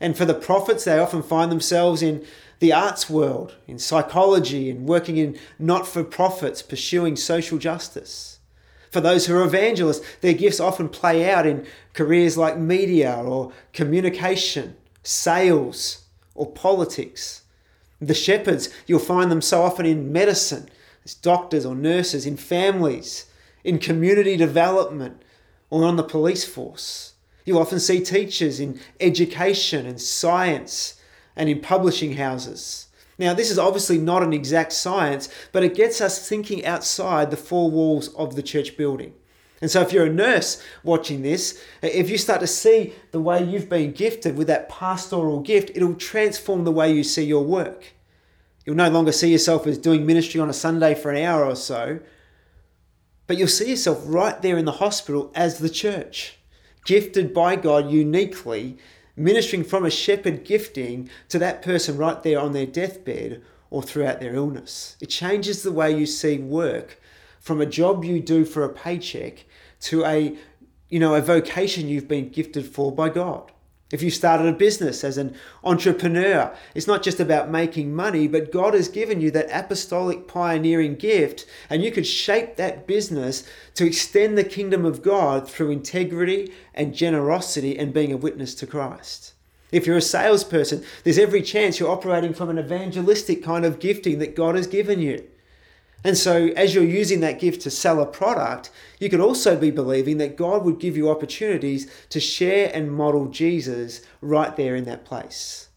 And 0.00 0.16
for 0.16 0.24
the 0.24 0.34
prophets, 0.34 0.84
they 0.84 0.98
often 0.98 1.22
find 1.22 1.50
themselves 1.50 2.02
in 2.02 2.26
the 2.58 2.72
arts 2.72 3.08
world, 3.08 3.54
in 3.66 3.78
psychology, 3.78 4.68
and 4.68 4.86
working 4.86 5.16
in 5.16 5.38
not 5.58 5.86
for 5.86 6.02
profits, 6.02 6.60
pursuing 6.60 7.14
social 7.16 7.58
justice. 7.58 8.40
For 8.90 9.00
those 9.00 9.26
who 9.26 9.36
are 9.36 9.44
evangelists, 9.44 10.04
their 10.20 10.34
gifts 10.34 10.60
often 10.60 10.88
play 10.88 11.30
out 11.30 11.46
in 11.46 11.66
careers 11.94 12.36
like 12.36 12.58
media 12.58 13.14
or 13.16 13.52
communication, 13.72 14.76
sales, 15.02 16.04
or 16.34 16.50
politics. 16.50 17.42
The 18.00 18.14
shepherds, 18.14 18.68
you'll 18.86 18.98
find 18.98 19.30
them 19.30 19.40
so 19.40 19.62
often 19.62 19.86
in 19.86 20.12
medicine, 20.12 20.68
as 21.04 21.14
doctors 21.14 21.64
or 21.64 21.74
nurses, 21.74 22.26
in 22.26 22.36
families, 22.36 23.26
in 23.64 23.78
community 23.78 24.36
development, 24.36 25.22
or 25.70 25.84
on 25.84 25.96
the 25.96 26.04
police 26.04 26.44
force. 26.44 27.14
You 27.44 27.58
often 27.58 27.80
see 27.80 28.00
teachers 28.00 28.60
in 28.60 28.78
education 29.00 29.86
and 29.86 30.00
science 30.00 31.00
and 31.34 31.48
in 31.48 31.60
publishing 31.60 32.14
houses. 32.14 32.88
Now, 33.18 33.34
this 33.34 33.50
is 33.50 33.58
obviously 33.58 33.98
not 33.98 34.22
an 34.22 34.32
exact 34.32 34.72
science, 34.72 35.28
but 35.52 35.62
it 35.62 35.74
gets 35.74 36.00
us 36.00 36.28
thinking 36.28 36.64
outside 36.64 37.30
the 37.30 37.36
four 37.36 37.70
walls 37.70 38.08
of 38.14 38.34
the 38.34 38.42
church 38.42 38.76
building. 38.76 39.14
And 39.60 39.70
so, 39.70 39.80
if 39.82 39.92
you're 39.92 40.06
a 40.06 40.12
nurse 40.12 40.62
watching 40.82 41.22
this, 41.22 41.62
if 41.80 42.10
you 42.10 42.18
start 42.18 42.40
to 42.40 42.46
see 42.46 42.92
the 43.12 43.20
way 43.20 43.42
you've 43.42 43.68
been 43.68 43.92
gifted 43.92 44.36
with 44.36 44.48
that 44.48 44.68
pastoral 44.68 45.40
gift, 45.40 45.70
it'll 45.74 45.94
transform 45.94 46.64
the 46.64 46.72
way 46.72 46.92
you 46.92 47.04
see 47.04 47.24
your 47.24 47.44
work. 47.44 47.94
You'll 48.66 48.76
no 48.76 48.90
longer 48.90 49.12
see 49.12 49.30
yourself 49.30 49.66
as 49.66 49.78
doing 49.78 50.06
ministry 50.06 50.40
on 50.40 50.50
a 50.50 50.54
Sunday 50.54 50.94
for 50.94 51.10
an 51.10 51.22
hour 51.22 51.44
or 51.44 51.56
so, 51.56 52.00
but 53.26 53.36
you'll 53.36 53.48
see 53.48 53.70
yourself 53.70 54.02
right 54.04 54.40
there 54.42 54.58
in 54.58 54.64
the 54.64 54.72
hospital 54.72 55.30
as 55.34 55.58
the 55.58 55.70
church, 55.70 56.38
gifted 56.84 57.32
by 57.32 57.56
God 57.56 57.90
uniquely 57.90 58.78
ministering 59.16 59.64
from 59.64 59.84
a 59.84 59.90
shepherd 59.90 60.44
gifting 60.44 61.08
to 61.28 61.38
that 61.38 61.62
person 61.62 61.96
right 61.96 62.22
there 62.22 62.40
on 62.40 62.52
their 62.52 62.66
deathbed 62.66 63.42
or 63.70 63.82
throughout 63.82 64.20
their 64.20 64.34
illness. 64.34 64.96
It 65.00 65.06
changes 65.06 65.62
the 65.62 65.72
way 65.72 65.96
you 65.96 66.06
see 66.06 66.38
work 66.38 67.00
from 67.40 67.60
a 67.60 67.66
job 67.66 68.04
you 68.04 68.20
do 68.20 68.44
for 68.44 68.64
a 68.64 68.68
paycheck 68.68 69.44
to 69.80 70.04
a 70.04 70.36
you 70.88 70.98
know 70.98 71.14
a 71.14 71.20
vocation 71.20 71.88
you've 71.88 72.08
been 72.08 72.28
gifted 72.28 72.66
for 72.66 72.92
by 72.92 73.08
God. 73.08 73.50
If 73.94 74.02
you 74.02 74.10
started 74.10 74.48
a 74.48 74.52
business 74.52 75.04
as 75.04 75.18
an 75.18 75.36
entrepreneur, 75.62 76.52
it's 76.74 76.88
not 76.88 77.04
just 77.04 77.20
about 77.20 77.48
making 77.48 77.94
money, 77.94 78.26
but 78.26 78.50
God 78.50 78.74
has 78.74 78.88
given 78.88 79.20
you 79.20 79.30
that 79.30 79.56
apostolic 79.56 80.26
pioneering 80.26 80.96
gift, 80.96 81.46
and 81.70 81.80
you 81.80 81.92
could 81.92 82.04
shape 82.04 82.56
that 82.56 82.88
business 82.88 83.48
to 83.74 83.86
extend 83.86 84.36
the 84.36 84.42
kingdom 84.42 84.84
of 84.84 85.00
God 85.00 85.48
through 85.48 85.70
integrity 85.70 86.52
and 86.74 86.92
generosity 86.92 87.78
and 87.78 87.94
being 87.94 88.12
a 88.12 88.16
witness 88.16 88.56
to 88.56 88.66
Christ. 88.66 89.34
If 89.70 89.86
you're 89.86 89.98
a 89.98 90.02
salesperson, 90.02 90.84
there's 91.04 91.16
every 91.16 91.42
chance 91.42 91.78
you're 91.78 91.88
operating 91.88 92.34
from 92.34 92.50
an 92.50 92.58
evangelistic 92.58 93.44
kind 93.44 93.64
of 93.64 93.78
gifting 93.78 94.18
that 94.18 94.34
God 94.34 94.56
has 94.56 94.66
given 94.66 94.98
you. 94.98 95.24
And 96.06 96.18
so, 96.18 96.48
as 96.48 96.74
you're 96.74 96.84
using 96.84 97.20
that 97.20 97.40
gift 97.40 97.62
to 97.62 97.70
sell 97.70 97.98
a 97.98 98.06
product, 98.06 98.70
you 99.00 99.08
could 99.08 99.20
also 99.20 99.56
be 99.58 99.70
believing 99.70 100.18
that 100.18 100.36
God 100.36 100.62
would 100.62 100.78
give 100.78 100.98
you 100.98 101.08
opportunities 101.08 101.90
to 102.10 102.20
share 102.20 102.70
and 102.74 102.92
model 102.92 103.26
Jesus 103.28 104.02
right 104.20 104.54
there 104.54 104.76
in 104.76 104.84
that 104.84 105.06
place. 105.06 105.68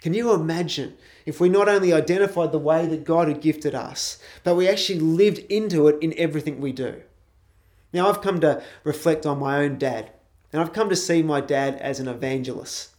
Can 0.00 0.14
you 0.14 0.32
imagine 0.32 0.96
if 1.26 1.40
we 1.40 1.48
not 1.48 1.68
only 1.68 1.92
identified 1.92 2.52
the 2.52 2.58
way 2.58 2.86
that 2.86 3.04
God 3.04 3.26
had 3.26 3.40
gifted 3.40 3.74
us, 3.74 4.18
but 4.44 4.54
we 4.54 4.68
actually 4.68 5.00
lived 5.00 5.38
into 5.50 5.88
it 5.88 6.00
in 6.00 6.14
everything 6.16 6.60
we 6.60 6.72
do? 6.72 7.02
Now, 7.92 8.08
I've 8.08 8.22
come 8.22 8.40
to 8.40 8.62
reflect 8.84 9.26
on 9.26 9.40
my 9.40 9.58
own 9.64 9.78
dad, 9.78 10.12
and 10.52 10.62
I've 10.62 10.72
come 10.72 10.90
to 10.90 10.96
see 10.96 11.24
my 11.24 11.40
dad 11.40 11.74
as 11.76 11.98
an 11.98 12.06
evangelist. 12.06 12.91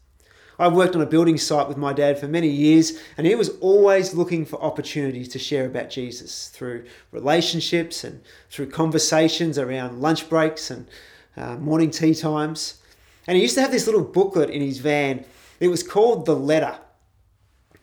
I 0.59 0.67
worked 0.67 0.95
on 0.95 1.01
a 1.01 1.07
building 1.07 1.37
site 1.37 1.67
with 1.67 1.77
my 1.77 1.93
dad 1.93 2.19
for 2.19 2.27
many 2.27 2.47
years, 2.47 2.99
and 3.17 3.25
he 3.25 3.35
was 3.35 3.49
always 3.59 4.13
looking 4.13 4.45
for 4.45 4.61
opportunities 4.61 5.27
to 5.29 5.39
share 5.39 5.65
about 5.65 5.89
Jesus 5.89 6.49
through 6.49 6.85
relationships 7.11 8.03
and 8.03 8.21
through 8.49 8.69
conversations 8.69 9.57
around 9.57 10.01
lunch 10.01 10.29
breaks 10.29 10.69
and 10.69 10.87
uh, 11.35 11.55
morning 11.57 11.89
tea 11.89 12.13
times. 12.13 12.79
And 13.25 13.35
he 13.35 13.41
used 13.41 13.55
to 13.55 13.61
have 13.61 13.71
this 13.71 13.87
little 13.87 14.03
booklet 14.03 14.49
in 14.49 14.61
his 14.61 14.77
van. 14.77 15.25
It 15.59 15.69
was 15.69 15.81
called 15.81 16.25
The 16.25 16.35
Letter. 16.35 16.77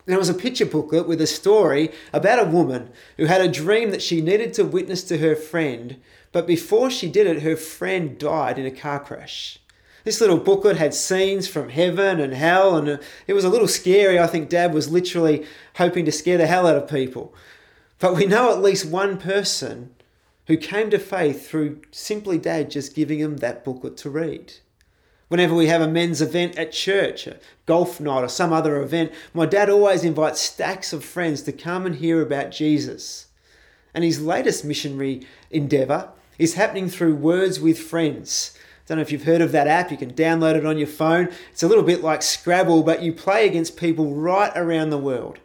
And 0.07 0.15
it 0.15 0.19
was 0.19 0.29
a 0.29 0.35
picture 0.35 0.67
booklet 0.67 1.09
with 1.09 1.21
a 1.21 1.27
story 1.27 1.93
about 2.13 2.45
a 2.45 2.51
woman 2.51 2.91
who 3.17 3.27
had 3.27 3.41
a 3.41 3.49
dream 3.49 3.91
that 3.91 4.03
she 4.03 4.21
needed 4.21 4.53
to 4.55 4.65
witness 4.65 5.05
to 5.05 5.19
her 5.19 5.37
friend, 5.37 6.01
but 6.33 6.47
before 6.47 6.91
she 6.91 7.09
did 7.09 7.27
it, 7.27 7.43
her 7.43 7.57
friend 7.57 8.19
died 8.19 8.59
in 8.59 8.67
a 8.67 8.71
car 8.71 9.01
crash. 9.01 9.59
This 10.05 10.21
little 10.21 10.39
booklet 10.39 10.77
had 10.77 10.95
scenes 10.95 11.47
from 11.47 11.69
heaven 11.69 12.21
and 12.21 12.33
hell, 12.33 12.77
and 12.77 12.89
uh, 12.89 12.99
it 13.27 13.35
was 13.35 13.45
a 13.45 13.51
little 13.51 13.69
scary. 13.69 14.19
I 14.19 14.27
think 14.27 14.49
Dad 14.49 14.73
was 14.73 14.91
literally 14.91 15.47
hoping 15.77 16.05
to 16.07 16.13
scare 16.13 16.39
the 16.39 16.47
hell 16.47 16.67
out 16.67 16.77
of 16.77 16.89
people. 16.89 17.35
But 17.99 18.15
we 18.15 18.27
know 18.27 18.51
at 18.51 18.63
least 18.63 18.87
one 18.87 19.19
person 19.19 19.95
who 20.47 20.57
came 20.57 20.91
to 20.91 20.99
faith 20.99 21.49
through 21.49 21.83
simply 21.91 22.39
Dad 22.39 22.71
just 22.71 22.95
giving 22.95 23.21
him 23.21 23.37
that 23.37 23.65
booklet 23.65 23.97
to 23.99 24.11
read. 24.11 24.55
Whenever 25.29 25.55
we 25.55 25.69
have 25.69 25.81
a 25.81 25.87
men's 25.87 26.21
event 26.21 26.59
at 26.59 26.73
church, 26.73 27.27
a 27.27 27.39
golf 27.67 28.01
night, 28.01 28.25
or 28.25 28.29
some 28.29 28.53
other 28.53 28.83
event, 28.83 29.13
my 29.33 29.47
dad 29.47 29.71
always 29.71 30.03
invites 30.03 30.41
stacks 30.41 30.93
of 30.93 31.05
friends 31.05 31.43
to 31.43 31.53
come 31.53 31.87
and 31.87 31.97
hear 31.97 32.21
about 32.21 32.51
Jesus. 32.51 33.29
And 33.95 34.03
his 34.03 34.21
latest 34.21 34.65
missionary 34.65 35.25
endeavour 35.51 36.09
is 36.37 36.55
happening 36.55 36.89
through 36.89 37.15
Words 37.15 37.61
with 37.61 37.79
Friends 37.79 38.59
don't 38.91 38.99
know 38.99 39.03
if 39.03 39.13
you've 39.13 39.23
heard 39.23 39.41
of 39.41 39.53
that 39.53 39.69
app. 39.69 39.93
You 39.93 39.97
can 39.97 40.13
download 40.15 40.57
it 40.57 40.67
on 40.67 40.77
your 40.77 40.89
phone. 40.89 41.29
It's 41.53 41.63
a 41.63 41.69
little 41.69 41.85
bit 41.85 42.03
like 42.03 42.23
Scrabble, 42.23 42.83
but 42.83 43.03
you 43.03 43.13
play 43.13 43.47
against 43.47 43.77
people 43.77 44.17
right 44.17 44.51
around 44.57 44.91
the 44.91 44.99
world. 44.99 45.39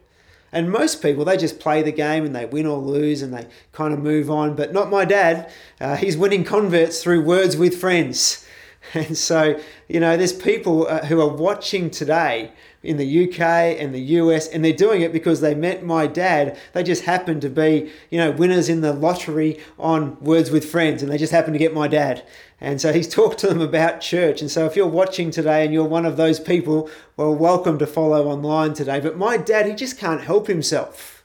And 0.50 0.68
most 0.68 1.00
people, 1.00 1.24
they 1.24 1.36
just 1.36 1.60
play 1.60 1.80
the 1.80 1.92
game 1.92 2.24
and 2.24 2.34
they 2.34 2.44
win 2.44 2.66
or 2.66 2.78
lose 2.78 3.22
and 3.22 3.32
they 3.32 3.46
kind 3.70 3.94
of 3.94 4.00
move 4.00 4.32
on. 4.32 4.56
But 4.56 4.72
not 4.72 4.90
my 4.90 5.04
dad. 5.04 5.48
Uh, 5.80 5.94
he's 5.94 6.16
winning 6.16 6.42
converts 6.42 7.00
through 7.00 7.22
words 7.22 7.56
with 7.56 7.78
friends. 7.80 8.42
And 8.94 9.18
so, 9.18 9.58
you 9.88 9.98
know, 9.98 10.16
there's 10.16 10.32
people 10.32 10.86
uh, 10.86 11.06
who 11.06 11.20
are 11.20 11.28
watching 11.28 11.90
today 11.90 12.52
in 12.86 12.96
the 12.96 13.24
UK 13.24 13.40
and 13.80 13.94
the 13.94 14.00
US, 14.00 14.46
and 14.46 14.64
they're 14.64 14.72
doing 14.72 15.02
it 15.02 15.12
because 15.12 15.40
they 15.40 15.54
met 15.54 15.84
my 15.84 16.06
dad. 16.06 16.56
They 16.72 16.82
just 16.82 17.04
happened 17.04 17.42
to 17.42 17.50
be, 17.50 17.90
you 18.10 18.18
know, 18.18 18.30
winners 18.30 18.68
in 18.68 18.80
the 18.80 18.92
lottery 18.92 19.60
on 19.78 20.18
Words 20.20 20.50
with 20.50 20.64
Friends, 20.64 21.02
and 21.02 21.10
they 21.10 21.18
just 21.18 21.32
happened 21.32 21.54
to 21.54 21.58
get 21.58 21.74
my 21.74 21.88
dad. 21.88 22.24
And 22.60 22.80
so 22.80 22.92
he's 22.92 23.08
talked 23.14 23.38
to 23.40 23.48
them 23.48 23.60
about 23.60 24.00
church. 24.00 24.40
And 24.40 24.50
so 24.50 24.66
if 24.66 24.76
you're 24.76 24.86
watching 24.86 25.30
today 25.30 25.64
and 25.64 25.74
you're 25.74 25.84
one 25.84 26.06
of 26.06 26.16
those 26.16 26.40
people, 26.40 26.88
well, 27.16 27.34
welcome 27.34 27.78
to 27.78 27.86
follow 27.86 28.28
online 28.28 28.72
today. 28.72 29.00
But 29.00 29.18
my 29.18 29.36
dad, 29.36 29.66
he 29.66 29.74
just 29.74 29.98
can't 29.98 30.22
help 30.22 30.46
himself. 30.46 31.24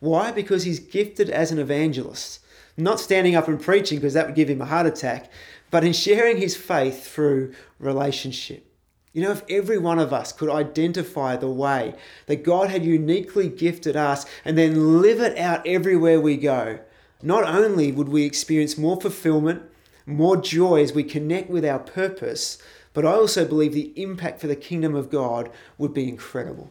Why? 0.00 0.32
Because 0.32 0.64
he's 0.64 0.80
gifted 0.80 1.30
as 1.30 1.52
an 1.52 1.58
evangelist. 1.58 2.40
Not 2.76 3.00
standing 3.00 3.34
up 3.34 3.48
and 3.48 3.60
preaching 3.60 3.98
because 3.98 4.14
that 4.14 4.26
would 4.26 4.34
give 4.34 4.48
him 4.48 4.62
a 4.62 4.66
heart 4.66 4.86
attack, 4.86 5.30
but 5.70 5.84
in 5.84 5.92
sharing 5.92 6.38
his 6.38 6.56
faith 6.56 7.06
through 7.06 7.54
relationship. 7.78 8.69
You 9.12 9.22
know, 9.22 9.32
if 9.32 9.42
every 9.48 9.78
one 9.78 9.98
of 9.98 10.12
us 10.12 10.32
could 10.32 10.50
identify 10.50 11.36
the 11.36 11.50
way 11.50 11.94
that 12.26 12.44
God 12.44 12.70
had 12.70 12.84
uniquely 12.84 13.48
gifted 13.48 13.96
us 13.96 14.24
and 14.44 14.56
then 14.56 15.02
live 15.02 15.20
it 15.20 15.36
out 15.36 15.66
everywhere 15.66 16.20
we 16.20 16.36
go, 16.36 16.78
not 17.22 17.44
only 17.44 17.90
would 17.90 18.08
we 18.08 18.24
experience 18.24 18.78
more 18.78 19.00
fulfillment, 19.00 19.62
more 20.06 20.36
joy 20.36 20.82
as 20.82 20.92
we 20.92 21.02
connect 21.02 21.50
with 21.50 21.64
our 21.64 21.80
purpose, 21.80 22.58
but 22.92 23.04
I 23.04 23.12
also 23.12 23.46
believe 23.46 23.72
the 23.72 23.92
impact 24.00 24.40
for 24.40 24.46
the 24.46 24.56
kingdom 24.56 24.94
of 24.94 25.10
God 25.10 25.50
would 25.76 25.92
be 25.92 26.08
incredible. 26.08 26.70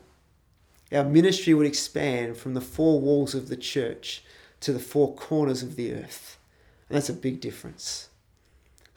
Our 0.91 1.03
ministry 1.03 1.53
would 1.53 1.67
expand 1.67 2.37
from 2.37 2.53
the 2.53 2.61
four 2.61 2.99
walls 2.99 3.35
of 3.35 3.49
the 3.49 3.57
church 3.57 4.23
to 4.61 4.73
the 4.73 4.79
four 4.79 5.13
corners 5.13 5.61
of 5.61 5.75
the 5.75 5.93
earth. 5.93 6.37
And 6.87 6.95
that's 6.95 7.09
a 7.09 7.13
big 7.13 7.39
difference. 7.39 8.08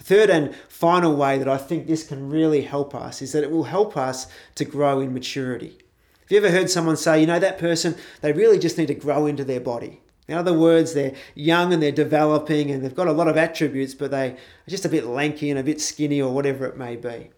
Third 0.03 0.31
and 0.31 0.53
final 0.69 1.15
way 1.15 1.39
that 1.39 1.49
I 1.49 1.57
think 1.57 1.87
this 1.87 2.03
can 2.03 2.29
really 2.29 2.63
help 2.63 2.93
us 2.93 3.23
is 3.23 3.31
that 3.33 3.45
it 3.45 3.53
will 3.53 3.65
help 3.65 3.97
us 3.97 4.27
to 4.57 4.65
grow 4.65 4.99
in 4.99 5.15
maturity. 5.15 5.79
Have 6.23 6.31
you 6.31 6.39
ever 6.39 6.51
heard 6.51 6.71
someone 6.71 6.97
say, 6.97 7.21
you 7.21 7.27
know, 7.27 7.39
that 7.39 7.59
person, 7.59 7.95
they 8.21 8.33
really 8.33 8.59
just 8.59 8.79
need 8.79 8.89
to 8.89 8.95
grow 8.95 9.27
into 9.27 9.45
their 9.45 9.61
body? 9.61 10.01
In 10.27 10.37
other 10.37 10.59
words, 10.59 10.95
they're 10.95 11.15
young 11.37 11.73
and 11.73 11.81
they're 11.81 11.93
developing 11.93 12.73
and 12.73 12.83
they've 12.83 12.95
got 12.95 13.07
a 13.07 13.13
lot 13.13 13.29
of 13.29 13.37
attributes, 13.37 13.95
but 13.95 14.11
they 14.11 14.31
are 14.31 14.37
just 14.67 14.85
a 14.85 14.89
bit 14.89 15.07
lanky 15.07 15.51
and 15.51 15.59
a 15.59 15.63
bit 15.63 15.81
skinny 15.81 16.21
or 16.21 16.35
whatever 16.35 16.67
it 16.67 16.77
may 16.77 16.97
be. 16.97 17.31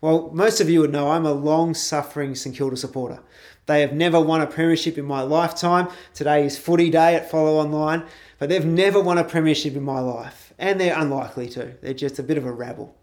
Well, 0.00 0.30
most 0.32 0.60
of 0.60 0.68
you 0.68 0.80
would 0.80 0.90
know 0.90 1.12
I'm 1.12 1.26
a 1.26 1.32
long 1.32 1.74
suffering 1.74 2.34
St 2.34 2.56
Kilda 2.56 2.76
supporter. 2.76 3.20
They 3.66 3.82
have 3.82 3.92
never 3.92 4.20
won 4.20 4.40
a 4.40 4.48
premiership 4.48 4.98
in 4.98 5.04
my 5.04 5.22
lifetime. 5.22 5.88
Today 6.12 6.44
is 6.44 6.58
footy 6.58 6.90
day 6.90 7.14
at 7.14 7.30
Follow 7.30 7.56
Online, 7.60 8.04
but 8.40 8.48
they've 8.48 8.64
never 8.64 9.00
won 9.00 9.18
a 9.18 9.22
premiership 9.22 9.76
in 9.76 9.84
my 9.84 10.00
life 10.00 10.49
and 10.60 10.78
they're 10.78 10.96
unlikely 10.96 11.48
to. 11.48 11.74
They're 11.80 11.94
just 11.94 12.18
a 12.18 12.22
bit 12.22 12.38
of 12.38 12.44
a 12.44 12.52
rabble. 12.52 12.94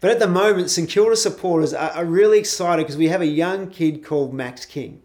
But 0.00 0.10
at 0.10 0.18
the 0.18 0.28
moment, 0.28 0.70
St 0.70 0.88
Kilda 0.88 1.16
supporters 1.16 1.72
are, 1.72 2.04
really 2.04 2.38
excited 2.38 2.82
because 2.82 2.98
we 2.98 3.08
have 3.08 3.22
a 3.22 3.26
young 3.26 3.70
kid 3.70 4.04
called 4.04 4.34
Max 4.34 4.66
King. 4.66 5.02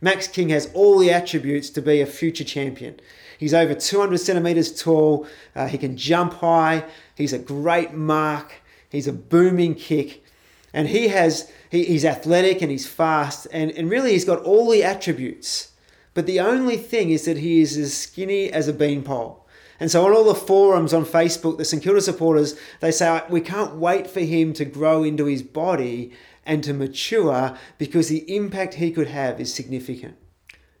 Max 0.00 0.26
King 0.26 0.48
has 0.48 0.70
all 0.72 0.98
the 0.98 1.12
attributes 1.12 1.68
to 1.70 1.82
be 1.82 2.00
a 2.00 2.06
future 2.06 2.42
champion. 2.42 2.98
He's 3.38 3.52
over 3.52 3.74
200 3.74 4.18
centimetres 4.18 4.82
tall, 4.82 5.26
uh, 5.54 5.68
he 5.68 5.76
can 5.76 5.96
jump 5.96 6.34
high, 6.34 6.84
he's 7.14 7.34
a 7.34 7.38
great 7.38 7.92
mark, 7.92 8.54
he's 8.88 9.06
a 9.06 9.12
booming 9.12 9.74
kick, 9.74 10.24
and 10.72 10.88
he 10.88 11.08
has 11.08 11.50
he, 11.70 11.84
he's 11.84 12.04
athletic 12.04 12.62
and 12.62 12.70
he's 12.70 12.88
fast, 12.88 13.46
and, 13.52 13.70
and 13.72 13.90
really 13.90 14.12
he's 14.12 14.24
got 14.24 14.42
all 14.42 14.70
the 14.70 14.82
attributes. 14.82 15.72
But 16.14 16.26
the 16.26 16.40
only 16.40 16.78
thing 16.78 17.10
is 17.10 17.26
that 17.26 17.38
he 17.38 17.60
is 17.60 17.76
as 17.76 17.94
skinny 17.94 18.50
as 18.50 18.68
a 18.68 18.72
beanpole. 18.72 19.39
And 19.80 19.90
so 19.90 20.04
on 20.04 20.12
all 20.12 20.24
the 20.24 20.34
forums 20.34 20.92
on 20.92 21.06
Facebook, 21.06 21.56
the 21.56 21.64
St 21.64 21.82
Kilda 21.82 22.02
supporters, 22.02 22.54
they 22.80 22.92
say, 22.92 23.22
we 23.30 23.40
can't 23.40 23.76
wait 23.76 24.06
for 24.06 24.20
him 24.20 24.52
to 24.52 24.66
grow 24.66 25.02
into 25.02 25.24
his 25.24 25.42
body 25.42 26.12
and 26.44 26.62
to 26.64 26.74
mature 26.74 27.56
because 27.78 28.08
the 28.08 28.34
impact 28.34 28.74
he 28.74 28.90
could 28.90 29.08
have 29.08 29.40
is 29.40 29.52
significant. 29.52 30.16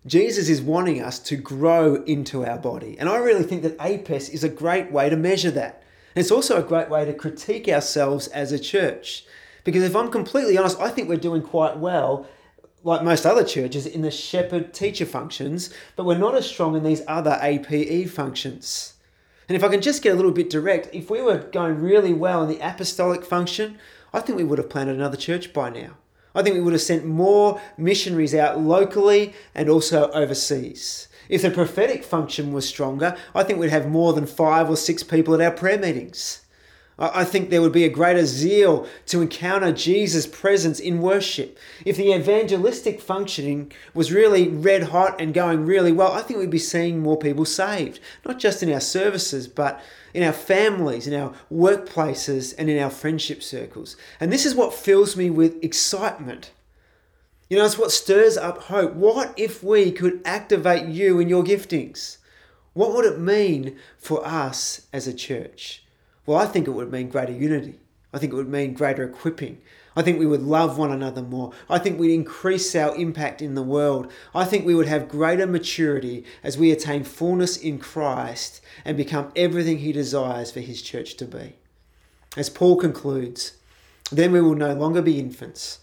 Jesus 0.06 0.48
is 0.48 0.62
wanting 0.62 1.02
us 1.02 1.18
to 1.18 1.36
grow 1.36 1.96
into 2.04 2.44
our 2.44 2.58
body. 2.58 2.96
And 2.98 3.08
I 3.08 3.16
really 3.16 3.42
think 3.42 3.62
that 3.62 3.78
APEST 3.78 4.32
is 4.32 4.44
a 4.44 4.48
great 4.48 4.90
way 4.92 5.10
to 5.10 5.16
measure 5.16 5.50
that. 5.50 5.82
And 6.14 6.22
it's 6.22 6.30
also 6.30 6.58
a 6.58 6.66
great 6.66 6.88
way 6.88 7.04
to 7.04 7.12
critique 7.12 7.68
ourselves 7.68 8.28
as 8.28 8.52
a 8.52 8.58
church. 8.58 9.24
Because 9.64 9.82
if 9.82 9.94
I'm 9.94 10.10
completely 10.10 10.56
honest, 10.56 10.80
I 10.80 10.88
think 10.88 11.08
we're 11.08 11.16
doing 11.16 11.42
quite 11.42 11.76
well, 11.76 12.26
like 12.82 13.02
most 13.02 13.26
other 13.26 13.44
churches, 13.44 13.86
in 13.86 14.02
the 14.02 14.10
shepherd 14.10 14.72
teacher 14.72 15.06
functions, 15.06 15.72
but 15.96 16.04
we're 16.04 16.16
not 16.16 16.34
as 16.34 16.46
strong 16.46 16.76
in 16.76 16.82
these 16.82 17.02
other 17.06 17.38
APE 17.42 18.08
functions. 18.08 18.94
And 19.48 19.56
if 19.56 19.64
I 19.64 19.68
can 19.68 19.82
just 19.82 20.02
get 20.02 20.12
a 20.12 20.16
little 20.16 20.30
bit 20.30 20.48
direct, 20.48 20.94
if 20.94 21.10
we 21.10 21.20
were 21.20 21.38
going 21.38 21.80
really 21.80 22.14
well 22.14 22.42
in 22.42 22.48
the 22.48 22.66
apostolic 22.66 23.24
function, 23.24 23.78
I 24.12 24.20
think 24.20 24.38
we 24.38 24.44
would 24.44 24.58
have 24.58 24.70
planted 24.70 24.96
another 24.96 25.16
church 25.16 25.52
by 25.52 25.70
now. 25.70 25.96
I 26.34 26.42
think 26.42 26.54
we 26.54 26.62
would 26.62 26.72
have 26.72 26.82
sent 26.82 27.04
more 27.04 27.60
missionaries 27.76 28.34
out 28.34 28.60
locally 28.60 29.34
and 29.54 29.68
also 29.68 30.10
overseas. 30.12 31.08
If 31.28 31.42
the 31.42 31.50
prophetic 31.50 32.04
function 32.04 32.52
was 32.52 32.68
stronger, 32.68 33.16
I 33.34 33.42
think 33.42 33.58
we'd 33.58 33.70
have 33.70 33.88
more 33.88 34.12
than 34.12 34.26
five 34.26 34.70
or 34.70 34.76
six 34.76 35.02
people 35.02 35.34
at 35.34 35.40
our 35.40 35.50
prayer 35.50 35.78
meetings. 35.78 36.42
I 37.00 37.24
think 37.24 37.48
there 37.48 37.62
would 37.62 37.72
be 37.72 37.86
a 37.86 37.88
greater 37.88 38.26
zeal 38.26 38.86
to 39.06 39.22
encounter 39.22 39.72
Jesus' 39.72 40.26
presence 40.26 40.78
in 40.78 41.00
worship. 41.00 41.58
If 41.86 41.96
the 41.96 42.12
evangelistic 42.12 43.00
functioning 43.00 43.72
was 43.94 44.12
really 44.12 44.48
red 44.48 44.84
hot 44.84 45.18
and 45.18 45.32
going 45.32 45.64
really 45.64 45.92
well, 45.92 46.12
I 46.12 46.20
think 46.20 46.38
we'd 46.38 46.50
be 46.50 46.58
seeing 46.58 47.00
more 47.00 47.16
people 47.16 47.46
saved, 47.46 48.00
not 48.26 48.38
just 48.38 48.62
in 48.62 48.70
our 48.70 48.80
services, 48.80 49.48
but 49.48 49.80
in 50.12 50.22
our 50.22 50.32
families, 50.32 51.06
in 51.06 51.14
our 51.14 51.32
workplaces, 51.50 52.54
and 52.58 52.68
in 52.68 52.78
our 52.78 52.90
friendship 52.90 53.42
circles. 53.42 53.96
And 54.20 54.30
this 54.30 54.44
is 54.44 54.54
what 54.54 54.74
fills 54.74 55.16
me 55.16 55.30
with 55.30 55.64
excitement. 55.64 56.50
You 57.48 57.56
know, 57.56 57.64
it's 57.64 57.78
what 57.78 57.92
stirs 57.92 58.36
up 58.36 58.64
hope. 58.64 58.92
What 58.92 59.32
if 59.38 59.64
we 59.64 59.90
could 59.90 60.20
activate 60.26 60.88
you 60.88 61.18
in 61.18 61.30
your 61.30 61.44
giftings? 61.44 62.18
What 62.74 62.92
would 62.92 63.06
it 63.06 63.18
mean 63.18 63.78
for 63.98 64.24
us 64.26 64.86
as 64.92 65.06
a 65.06 65.14
church? 65.14 65.79
Well, 66.30 66.38
I 66.38 66.46
think 66.46 66.68
it 66.68 66.70
would 66.70 66.92
mean 66.92 67.08
greater 67.08 67.32
unity. 67.32 67.74
I 68.12 68.18
think 68.18 68.32
it 68.32 68.36
would 68.36 68.48
mean 68.48 68.72
greater 68.72 69.02
equipping. 69.02 69.60
I 69.96 70.02
think 70.02 70.16
we 70.16 70.26
would 70.26 70.44
love 70.44 70.78
one 70.78 70.92
another 70.92 71.22
more. 71.22 71.50
I 71.68 71.80
think 71.80 71.98
we'd 71.98 72.14
increase 72.14 72.72
our 72.76 72.94
impact 72.94 73.42
in 73.42 73.56
the 73.56 73.64
world. 73.64 74.12
I 74.32 74.44
think 74.44 74.64
we 74.64 74.76
would 74.76 74.86
have 74.86 75.08
greater 75.08 75.44
maturity 75.44 76.24
as 76.44 76.56
we 76.56 76.70
attain 76.70 77.02
fullness 77.02 77.56
in 77.56 77.80
Christ 77.80 78.60
and 78.84 78.96
become 78.96 79.32
everything 79.34 79.78
He 79.78 79.90
desires 79.90 80.52
for 80.52 80.60
His 80.60 80.82
church 80.82 81.16
to 81.16 81.24
be. 81.24 81.56
As 82.36 82.48
Paul 82.48 82.76
concludes, 82.76 83.56
then 84.12 84.30
we 84.30 84.40
will 84.40 84.54
no 84.54 84.72
longer 84.72 85.02
be 85.02 85.18
infants, 85.18 85.80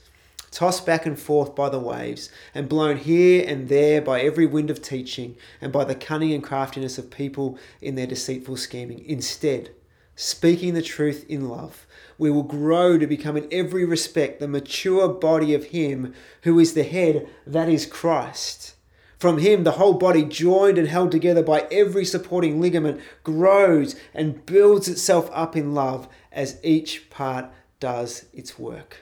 tossed 0.49 0.86
back 0.86 1.05
and 1.05 1.19
forth 1.19 1.55
by 1.55 1.67
the 1.67 1.77
waves, 1.77 2.29
and 2.55 2.69
blown 2.69 2.95
here 2.95 3.43
and 3.45 3.67
there 3.67 4.01
by 4.01 4.21
every 4.21 4.45
wind 4.45 4.69
of 4.69 4.81
teaching 4.81 5.36
and 5.60 5.73
by 5.73 5.83
the 5.83 5.93
cunning 5.93 6.31
and 6.31 6.41
craftiness 6.41 6.97
of 6.97 7.12
people 7.12 7.60
in 7.81 7.95
their 7.95 8.07
deceitful 8.07 8.55
scheming. 8.55 9.03
Instead, 9.05 9.71
speaking 10.17 10.73
the 10.73 10.82
truth 10.82 11.25
in 11.30 11.47
love, 11.47 11.86
we 12.17 12.32
will 12.32 12.43
grow 12.43 12.97
to 12.97 13.06
become 13.08 13.38
in 13.38 13.47
every 13.51 13.86
respect 13.86 14.39
the 14.39 14.47
mature 14.47 15.08
body 15.08 15.53
of 15.53 15.65
Him 15.65 16.13
who 16.41 16.60
is 16.60 16.73
the 16.73 16.84
head, 16.84 17.30
that 17.45 17.69
is 17.69 17.86
Christ. 17.86 18.73
From 19.19 19.38
Him, 19.38 19.63
the 19.63 19.73
whole 19.73 19.93
body, 19.93 20.23
joined 20.23 20.80
and 20.80 20.88
held 20.88 21.12
together 21.12 21.43
by 21.43 21.67
every 21.71 22.03
supporting 22.03 22.60
ligament, 22.60 22.99
grows 23.23 23.95
and 24.13 24.45
builds 24.45 24.88
itself 24.88 25.30
up 25.32 25.56
in 25.56 25.73
love 25.73 26.10
as 26.32 26.60
each 26.63 27.10
part 27.12 27.45
does 27.80 28.25
its 28.34 28.58
work. 28.58 28.97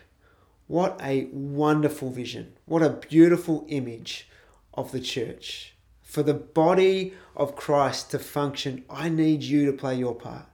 What 0.67 0.99
a 1.01 1.29
wonderful 1.31 2.09
vision. 2.09 2.53
What 2.65 2.81
a 2.81 2.89
beautiful 2.89 3.65
image 3.69 4.29
of 4.73 4.91
the 4.91 4.99
church. 4.99 5.75
For 6.01 6.23
the 6.23 6.33
body 6.33 7.13
of 7.35 7.55
Christ 7.55 8.11
to 8.11 8.19
function, 8.19 8.83
I 8.89 9.07
need 9.07 9.43
you 9.43 9.65
to 9.65 9.73
play 9.73 9.95
your 9.95 10.15
part. 10.15 10.47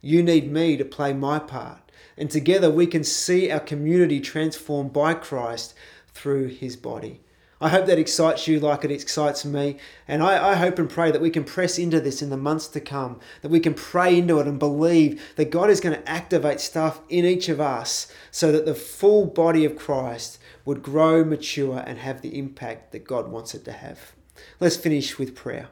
You 0.00 0.22
need 0.22 0.50
me 0.50 0.76
to 0.76 0.84
play 0.84 1.12
my 1.12 1.38
part. 1.38 1.80
And 2.16 2.30
together 2.30 2.70
we 2.70 2.86
can 2.86 3.04
see 3.04 3.50
our 3.50 3.60
community 3.60 4.20
transformed 4.20 4.92
by 4.92 5.14
Christ 5.14 5.74
through 6.08 6.48
his 6.48 6.76
body. 6.76 7.20
I 7.60 7.70
hope 7.70 7.86
that 7.86 7.98
excites 7.98 8.46
you 8.46 8.60
like 8.60 8.84
it 8.84 8.92
excites 8.92 9.44
me. 9.44 9.78
And 10.06 10.22
I, 10.22 10.50
I, 10.50 10.54
hope 10.54 10.78
and 10.78 10.88
pray 10.88 11.10
that 11.10 11.20
we 11.20 11.30
can 11.30 11.42
press 11.42 11.76
into 11.76 12.00
this 12.00 12.22
in 12.22 12.30
the 12.30 12.36
months 12.36 12.68
to 12.68 12.80
come, 12.80 13.18
that 13.42 13.50
we 13.50 13.58
can 13.58 13.74
pray 13.74 14.16
into 14.16 14.38
it 14.38 14.46
and 14.46 14.60
believe 14.60 15.20
that 15.34 15.50
God 15.50 15.68
is 15.68 15.80
going 15.80 15.96
to 15.96 16.08
activate 16.08 16.60
stuff 16.60 17.00
in 17.08 17.24
each 17.24 17.48
of 17.48 17.60
us 17.60 18.12
so 18.30 18.52
that 18.52 18.64
the 18.64 18.76
full 18.76 19.26
body 19.26 19.64
of 19.64 19.76
Christ 19.76 20.38
would 20.64 20.84
grow, 20.84 21.24
mature, 21.24 21.82
and 21.84 21.98
have 21.98 22.22
the 22.22 22.38
impact 22.38 22.92
that 22.92 23.04
God 23.04 23.28
wants 23.28 23.54
it 23.54 23.64
to 23.64 23.72
have. 23.72 24.12
Let's 24.60 24.76
finish 24.76 25.18
with 25.18 25.34
prayer. 25.34 25.68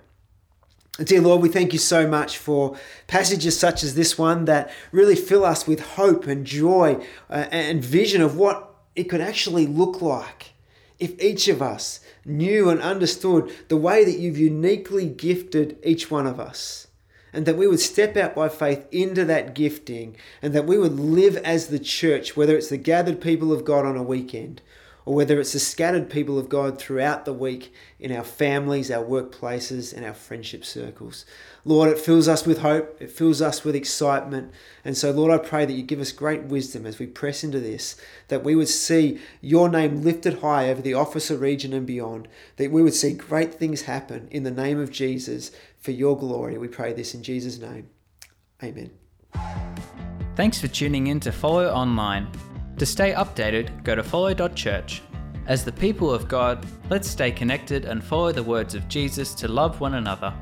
Dear 1.05 1.21
Lord, 1.21 1.43
we 1.43 1.51
thank 1.51 1.75
you 1.75 1.79
so 1.79 2.09
much 2.09 2.39
for 2.39 2.75
passages 3.07 3.59
such 3.59 3.83
as 3.83 3.95
this 3.95 4.17
one 4.17 4.47
that 4.47 4.73
really 4.93 5.15
fill 5.15 5.45
us 5.45 5.67
with 5.67 5.81
hope 5.81 6.27
and 6.27 6.47
joy 6.47 7.05
uh, 7.29 7.45
and 7.51 7.85
vision 7.85 8.23
of 8.23 8.39
what 8.39 8.75
it 8.95 9.05
could 9.05 9.21
actually 9.21 9.67
look 9.67 10.01
like 10.01 10.55
if 10.99 11.23
each 11.23 11.49
of 11.49 11.61
us 11.61 12.01
knew 12.25 12.71
and 12.71 12.81
understood 12.81 13.55
the 13.69 13.77
way 13.77 14.07
that 14.07 14.19
you've 14.19 14.39
uniquely 14.39 15.07
gifted 15.07 15.79
each 15.85 16.11
one 16.11 16.27
of 16.27 16.41
us. 16.41 16.87
And 17.31 17.45
that 17.45 17.59
we 17.59 17.67
would 17.67 17.81
step 17.81 18.17
out 18.17 18.35
by 18.35 18.49
faith 18.49 18.87
into 18.91 19.27
that 19.27 19.55
gifting 19.55 20.17
and 20.41 20.55
that 20.55 20.65
we 20.65 20.79
would 20.79 20.99
live 20.99 21.37
as 21.39 21.67
the 21.67 21.79
church, 21.79 22.39
whether 22.39 22.57
it's 22.57 22.71
the 22.71 22.79
gathered 22.79 23.21
people 23.21 23.53
of 23.53 23.67
God 23.67 23.85
on 23.85 23.99
a 23.99 24.03
weekend 24.03 24.63
or 25.07 25.14
whether 25.14 25.38
it's 25.38 25.53
the 25.53 25.61
scattered 25.61 26.11
people 26.11 26.37
of 26.37 26.49
God 26.49 26.79
throughout 26.79 27.25
the 27.25 27.33
week 27.33 27.73
in 28.01 28.11
our 28.11 28.25
families, 28.25 28.90
our 28.90 29.05
workplaces, 29.05 29.95
and 29.95 30.05
our 30.05 30.12
friendship 30.12 30.64
circles. 30.64 31.25
Lord, 31.64 31.88
it 31.88 31.99
fills 31.99 32.27
us 32.27 32.45
with 32.45 32.59
hope, 32.59 33.01
it 33.01 33.11
fills 33.11 33.40
us 33.40 33.64
with 33.64 33.77
excitement. 33.77 34.53
And 34.85 34.97
so, 34.97 35.12
Lord, 35.12 35.33
I 35.33 35.38
pray 35.38 35.64
that 35.64 35.73
you 35.73 35.85
give 35.85 36.01
us 36.01 36.11
great 36.11 36.42
wisdom 36.42 36.85
as 36.87 36.99
we 36.99 37.07
press 37.07 37.45
into 37.45 37.61
this, 37.61 37.97
that 38.29 38.42
we 38.42 38.57
would 38.57 38.69
see 38.69 39.21
your 39.40 39.69
name 39.69 40.03
lifted 40.03 40.40
high 40.40 40.69
over 40.69 40.83
the 40.83 40.95
Officer 40.95 41.37
region 41.37 41.73
and 41.73 41.87
beyond, 41.87 42.27
that 42.57 42.73
we 42.73 42.83
would 42.83 42.95
see 42.95 43.14
great 43.14 43.55
things 43.55 43.83
happen 43.83 44.27
in 44.33 44.42
the 44.42 44.51
name 44.51 44.81
of 44.81 44.90
Jesus 44.90 45.53
for 45.79 45.92
your 45.92 46.19
glory. 46.19 46.59
We 46.59 46.69
pray 46.69 46.92
this 46.92 47.14
in 47.14 47.23
Jesus' 47.23 47.61
name. 47.61 47.88
Amen. 48.61 48.90
Thanks 50.35 50.61
for 50.61 50.66
tuning 50.66 51.07
in 51.07 51.21
to 51.21 51.31
Follow 51.31 51.69
Online. 51.69 52.27
To 52.79 52.85
stay 52.85 53.15
updated, 53.15 53.83
go 53.85 53.95
to 53.95 54.03
follow.church. 54.03 55.03
As 55.47 55.65
the 55.65 55.73
people 55.73 56.12
of 56.12 56.29
God, 56.29 56.67
let's 56.91 57.09
stay 57.09 57.31
connected 57.31 57.87
and 57.87 58.05
follow 58.05 58.33
the 58.33 58.43
words 58.43 58.75
of 58.75 58.87
Jesus 58.89 59.33
to 59.37 59.49
love 59.49 59.81
one 59.81 59.95
another. 59.95 60.35